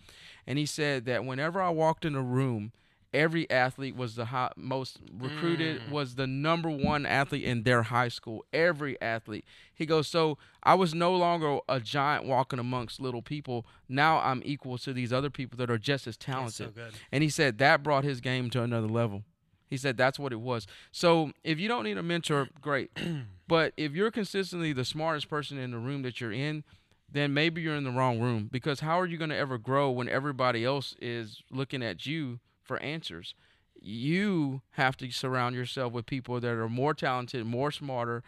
[0.47, 2.73] And he said that whenever I walked in a room,
[3.15, 5.91] every athlete was the high, most recruited, Mm.
[5.91, 8.45] was the number one athlete in their high school.
[8.53, 9.45] Every athlete.
[9.75, 13.67] He goes, so I was no longer a giant walking amongst little people.
[13.89, 16.75] Now I'm equal to these other people that are just as talented.
[16.75, 16.83] so.
[17.11, 19.25] And he said that brought his game to another level.
[19.69, 20.67] He said that's what it was.
[20.91, 22.91] So if you don't need a mentor, great.
[23.49, 26.63] but if you're consistently the smartest person in the room that you're in,
[27.11, 29.91] then maybe you're in the wrong room because how are you going to ever grow
[29.91, 32.41] when everybody else is looking at you
[32.73, 33.35] for answers?
[33.81, 38.23] You have to surround yourself with people that are more talented, more smarter,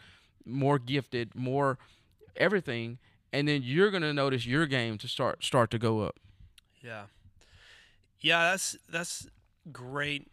[0.44, 1.78] more gifted, more
[2.36, 2.98] everything,
[3.32, 6.16] and then you're going to notice your game to start start to go up.
[6.82, 7.04] Yeah.
[8.20, 9.28] Yeah, that's that's
[9.72, 10.28] great.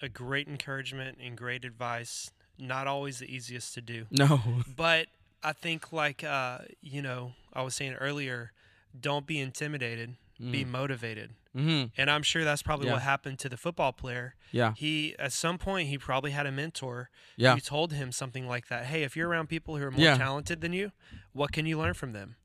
[0.00, 2.30] A great encouragement and great advice.
[2.58, 4.06] Not always the easiest to do.
[4.10, 4.40] No.
[4.76, 5.08] But
[5.42, 8.52] I think like uh, you know, I was saying earlier,
[8.98, 11.30] don't be intimidated, be motivated.
[11.56, 11.86] Mm-hmm.
[11.96, 12.94] And I'm sure that's probably Yeah.
[12.94, 14.34] what happened to the football player.
[14.50, 14.74] Yeah.
[14.76, 17.54] He at some point he probably had a mentor Yeah.
[17.54, 18.86] who told him something like that.
[18.86, 20.16] Hey, if you're around people who are more Yeah.
[20.18, 20.92] talented than you,
[21.32, 22.36] what can you learn from them?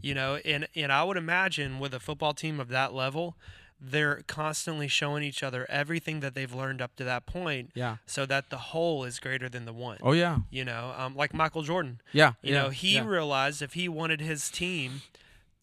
[0.00, 3.36] You know, and and I would imagine with a football team of that level,
[3.80, 7.96] they're constantly showing each other everything that they've learned up to that point, Yeah.
[8.06, 9.98] so that the whole is greater than the one.
[10.02, 10.38] Oh yeah.
[10.50, 12.00] You know, um, like Michael Jordan.
[12.12, 12.32] Yeah.
[12.42, 13.04] You yeah, know, he yeah.
[13.06, 15.02] realized if he wanted his team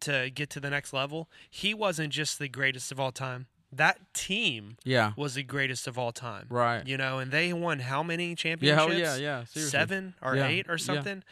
[0.02, 3.48] to get to the next level, he wasn't just the greatest of all time.
[3.72, 5.12] That team yeah.
[5.18, 6.46] was the greatest of all time.
[6.50, 6.88] Right.
[6.88, 8.36] You know, and they won how many Yeah.
[8.36, 8.82] championships?
[8.88, 9.16] Oh yeah.
[9.18, 9.43] Yeah.
[9.46, 9.62] Seriously.
[9.64, 10.78] Seven or Yeah, eight or yeah.
[10.86, 11.24] something.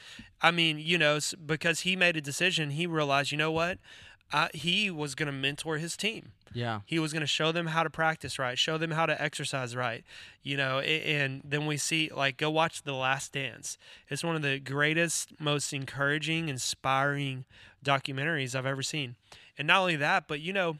[0.42, 3.78] I mean, you know, because he made a decision, he realized, you know what?
[4.34, 6.32] Uh, he was going to mentor his team.
[6.54, 6.82] Yeah.
[6.86, 9.76] He was going to show them how to practice right, show them how to exercise
[9.76, 10.04] right,
[10.42, 10.80] you know.
[10.80, 13.78] And then we see, like, go watch The Last Dance.
[14.10, 17.46] It's one of the greatest, most encouraging, inspiring
[17.86, 19.16] documentaries I've ever seen.
[19.58, 20.78] And not only that, but you know,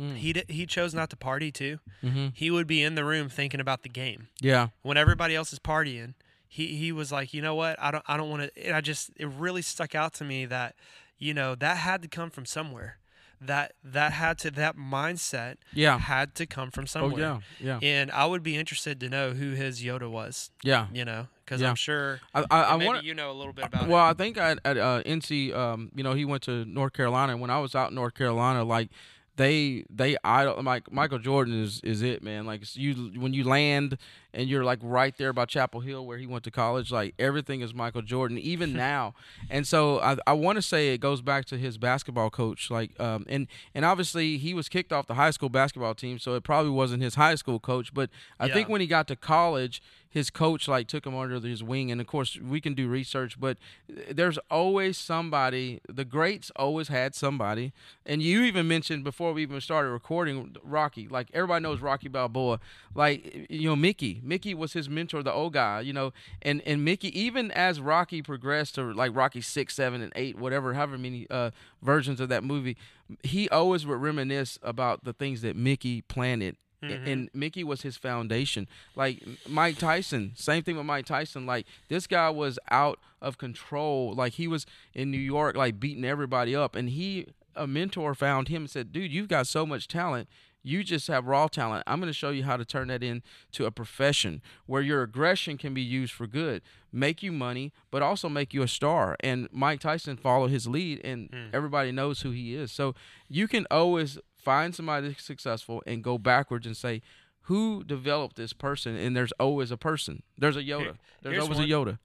[0.00, 0.16] Mm.
[0.16, 1.78] he d- he chose not to party too.
[2.02, 2.28] Mm-hmm.
[2.32, 4.68] He would be in the room thinking about the game Yeah.
[4.80, 6.14] when everybody else is partying.
[6.48, 7.78] He he was like, you know what?
[7.78, 8.66] I don't I don't want to.
[8.66, 10.74] And I just it really stuck out to me that
[11.22, 12.98] you know that had to come from somewhere.
[13.44, 15.98] That that had to that mindset Yeah.
[15.98, 17.10] had to come from somewhere.
[17.10, 17.40] Oh somewhere.
[17.58, 17.78] yeah.
[17.82, 17.88] Yeah.
[18.00, 20.52] And I would be interested to know who his Yoda was.
[20.62, 20.86] Yeah.
[20.92, 21.70] You know, because Yeah.
[21.70, 23.04] I'm sure I I, I maybe want.
[23.04, 24.10] you know a little bit about Well, it.
[24.10, 27.36] I think at, at uh, NC, um, you know, he went to North Carolina.
[27.36, 28.90] When I was out in North Carolina, like
[29.36, 32.44] they they idol like Michael Jordan is is it man.
[32.44, 33.96] Like you when you land
[34.34, 36.92] and you're like right there by Chapel Hill where he went to college.
[36.92, 39.14] Like everything is Michael Jordan, even now.
[39.48, 42.70] And so I I want to say it goes back to his basketball coach.
[42.70, 46.34] Like um and and obviously he was kicked off the high school basketball team, so
[46.34, 47.94] it probably wasn't his high school coach.
[47.94, 51.62] But I think when he got to college his coach like took him under his
[51.64, 51.90] wing.
[51.90, 53.56] And of course we can do research but
[53.88, 57.72] there's always somebody the greats always had somebody.
[58.04, 61.08] And you even mentioned before we even started recording rocky.
[61.08, 62.60] Like everybody knows rocky balboa.
[62.94, 64.20] Like you know mickey.
[64.22, 66.12] Mickey was his mentor the old guy you know.
[66.42, 70.74] And and mickey even as rocky progressed to like rocky six seven and eight whatever
[70.74, 71.50] however many uh
[71.80, 72.76] versions of that movie
[73.22, 77.06] he always would reminisce about the things that mickey planted Mhm.
[77.06, 78.66] and Mickey was his foundation.
[78.96, 81.46] Like Mike Tyson, same thing with Mike Tyson.
[81.46, 84.14] Like this guy was out of control.
[84.14, 88.48] Like he was in New York, like beating everybody up, and he a mentor found
[88.48, 90.28] him and said, "Dude, you've got so much talent."
[90.64, 91.82] You just have raw talent.
[91.88, 95.58] I'm going to show you how to turn that into a profession where your aggression
[95.58, 96.62] can be used for good,
[96.92, 99.16] make you money, but also make you a star.
[99.18, 102.70] And Mike Tyson followed his lead, and everybody knows who he is.
[102.70, 102.94] So
[103.28, 107.02] you can always find somebody successful and go backwards and say,
[107.46, 108.96] who developed this person?
[108.96, 110.22] And there's always a person.
[110.38, 110.96] There's a Yoda.
[111.22, 111.68] There's here's always one.
[111.68, 111.98] a Yoda.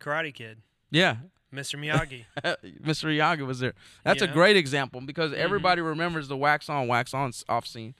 [0.00, 0.58] Karate Kid,
[0.90, 1.16] Yeah.
[1.54, 1.78] Mr.
[1.82, 2.24] Miyagi.
[2.82, 3.06] Mr.
[3.06, 3.72] Miyagi was there.
[4.04, 4.34] That's You a know?
[4.34, 5.40] great example because Mm-hmm.
[5.40, 7.94] everybody remembers the wax on, wax on off scene.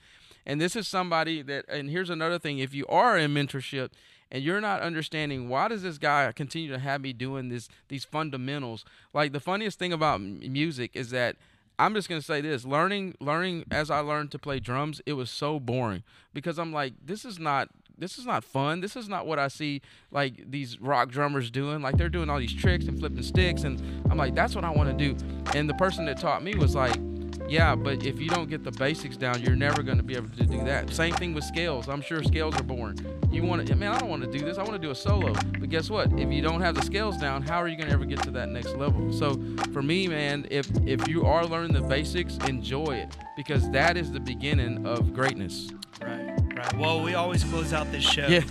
[0.45, 3.89] And this is somebody that, and here's another thing if you are in mentorship
[4.31, 8.03] and you're not understanding why does this guy continue to have me doing this these
[8.05, 11.35] fundamentals like the funniest thing about music is that
[11.79, 15.31] I'm just gonna say this: learning, learning as I learned to play drums, it was
[15.31, 16.03] so boring
[16.33, 18.81] because I'm like, this is not, this is not fun.
[18.81, 21.81] This is not what I see like these rock drummers doing.
[21.81, 24.69] Like they're doing all these tricks and flipping sticks, and I'm like, that's what I
[24.69, 25.15] want to do.
[25.55, 26.97] And the person that taught me was like,
[27.49, 30.29] yeah, but if you don't get the basics down, you're never going to be able
[30.29, 30.93] to do that.
[30.93, 31.89] Same thing with scales.
[31.89, 32.99] I'm sure scales are boring.
[33.31, 34.57] You want to, man, I don't want to do this.
[34.57, 35.33] I want to do a solo.
[35.33, 36.11] But guess what?
[36.19, 38.31] If you don't have the scales down, how are you going to ever get to
[38.31, 39.11] that next level?
[39.11, 39.39] So
[39.73, 44.11] for me, man, if if you are learning the basics, enjoy it because that is
[44.11, 45.69] the beginning of greatness.
[46.01, 46.77] right, right.
[46.77, 48.27] Well, we always close out this show.
[48.27, 48.43] Yeah.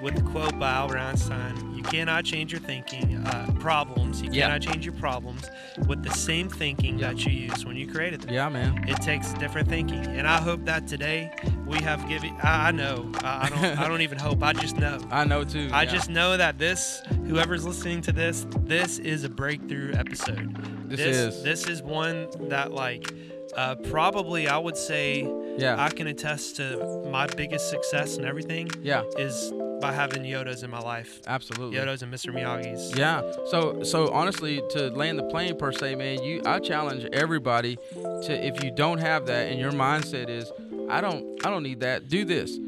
[0.00, 4.20] With the quote by Albert Einstein You cannot change your thinking, uh, problems.
[4.20, 4.46] You Yeah.
[4.46, 5.48] cannot change your problems
[5.86, 7.08] with the same thinking Yeah.
[7.08, 8.34] that you used when you created them.
[8.34, 8.84] Yeah, man.
[8.88, 10.04] It takes different thinking.
[10.04, 11.30] And I hope that today
[11.66, 14.76] we have given, I, I know, I, I, don't, I don't even hope, I just
[14.78, 14.98] know.
[15.10, 15.68] I know too.
[15.72, 15.90] I yeah.
[15.92, 20.56] just know that this, whoever's listening to this, this is a breakthrough episode.
[20.88, 21.42] This this is.
[21.42, 23.12] This is one that, like,
[23.56, 25.22] uh, probably I would say
[25.58, 25.76] Yeah.
[25.78, 29.02] I can attest to my biggest success and everything yeah.
[29.18, 31.20] is by having Yodas in my life.
[31.26, 31.78] Absolutely.
[31.78, 32.34] Yodas and Mr.
[32.34, 32.96] Miyagi's.
[32.96, 33.22] Yeah.
[33.46, 38.32] So so honestly, to land the plane per se, man, you I challenge everybody to
[38.32, 40.50] if you don't have that and your mindset is
[40.88, 42.08] I don't I don't need that.
[42.08, 42.58] Do this.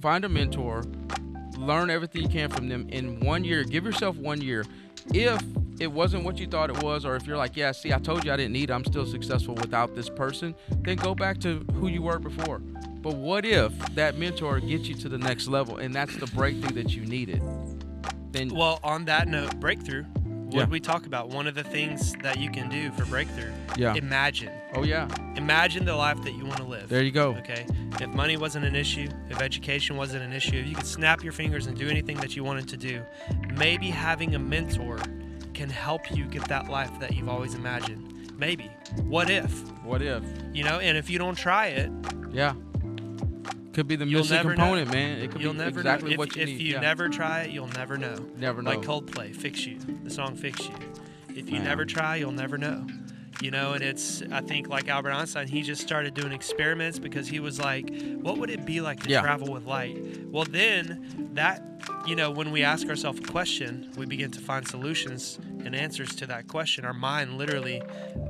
[0.00, 0.84] Find a mentor,
[1.58, 3.64] learn everything you can from them in one year.
[3.64, 4.64] Give yourself one year.
[5.14, 5.42] If
[5.80, 8.24] it wasn't what you thought it was, or if you're like, yeah, see, I told
[8.24, 11.64] you I didn't need it, I'm still successful without this person, then go back to
[11.74, 12.58] who you were before.
[12.58, 16.72] But what if that mentor gets you to the next level and that's the breakthrough
[16.82, 17.42] that you needed?
[18.32, 20.04] Then Well, on that note, breakthrough.
[20.46, 20.60] What Yeah.
[20.60, 21.30] did we talk about?
[21.30, 23.50] One of the things that you can do for breakthrough.
[23.76, 23.94] yeah.
[23.94, 24.50] Imagine.
[24.74, 25.08] Oh yeah.
[25.36, 26.88] Imagine the life that you want to live.
[26.88, 27.34] There you go.
[27.36, 27.66] Okay.
[28.00, 31.32] If money wasn't an issue, if education wasn't an issue, if you could snap your
[31.32, 33.02] fingers and do anything that you wanted to do,
[33.56, 34.98] maybe having a mentor
[35.56, 38.32] can help you get that life that you've always imagined.
[38.38, 38.70] Maybe.
[39.04, 39.50] What if?
[39.82, 40.22] What if?
[40.52, 41.90] You know, and if you don't try it,
[42.30, 42.54] Yeah.
[43.72, 44.94] Could be the You'll missing component, know.
[44.94, 45.18] man.
[45.18, 46.14] It could you'll be never exactly know.
[46.14, 46.60] If, what you if need.
[46.62, 46.80] you yeah.
[46.80, 48.16] never try it, you'll never know.
[48.38, 48.70] never know.
[48.70, 50.74] Like Coldplay, Fix You, the song Fix You.
[51.34, 51.64] If you Man.
[51.64, 52.86] never try, you'll never know.
[53.42, 57.28] You know, and it's, I think, like Albert Einstein, he just started doing experiments because
[57.28, 57.90] he was like,
[58.22, 59.20] what would it be like to Yeah.
[59.20, 59.98] travel with light?
[60.30, 61.75] Well, then that,
[62.06, 66.14] you know, when we ask ourselves a question, we begin to find solutions and answers
[66.16, 66.84] to that question.
[66.84, 67.82] Our mind literally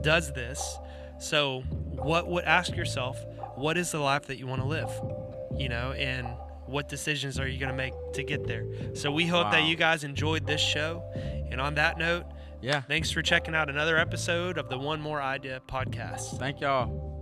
[0.03, 0.79] does this.
[1.19, 3.23] So, what would ask yourself,
[3.55, 4.91] what is the life that you want to live?
[5.57, 6.27] You know, and
[6.67, 8.67] what decisions are you going to make to get there?
[8.95, 11.03] So, we hope that you guys enjoyed this show.
[11.51, 12.25] And on that note,
[12.61, 12.83] yeah.
[12.83, 16.39] thanks for checking out another episode of the One More Idea podcast.
[16.39, 17.16] Thank y'all.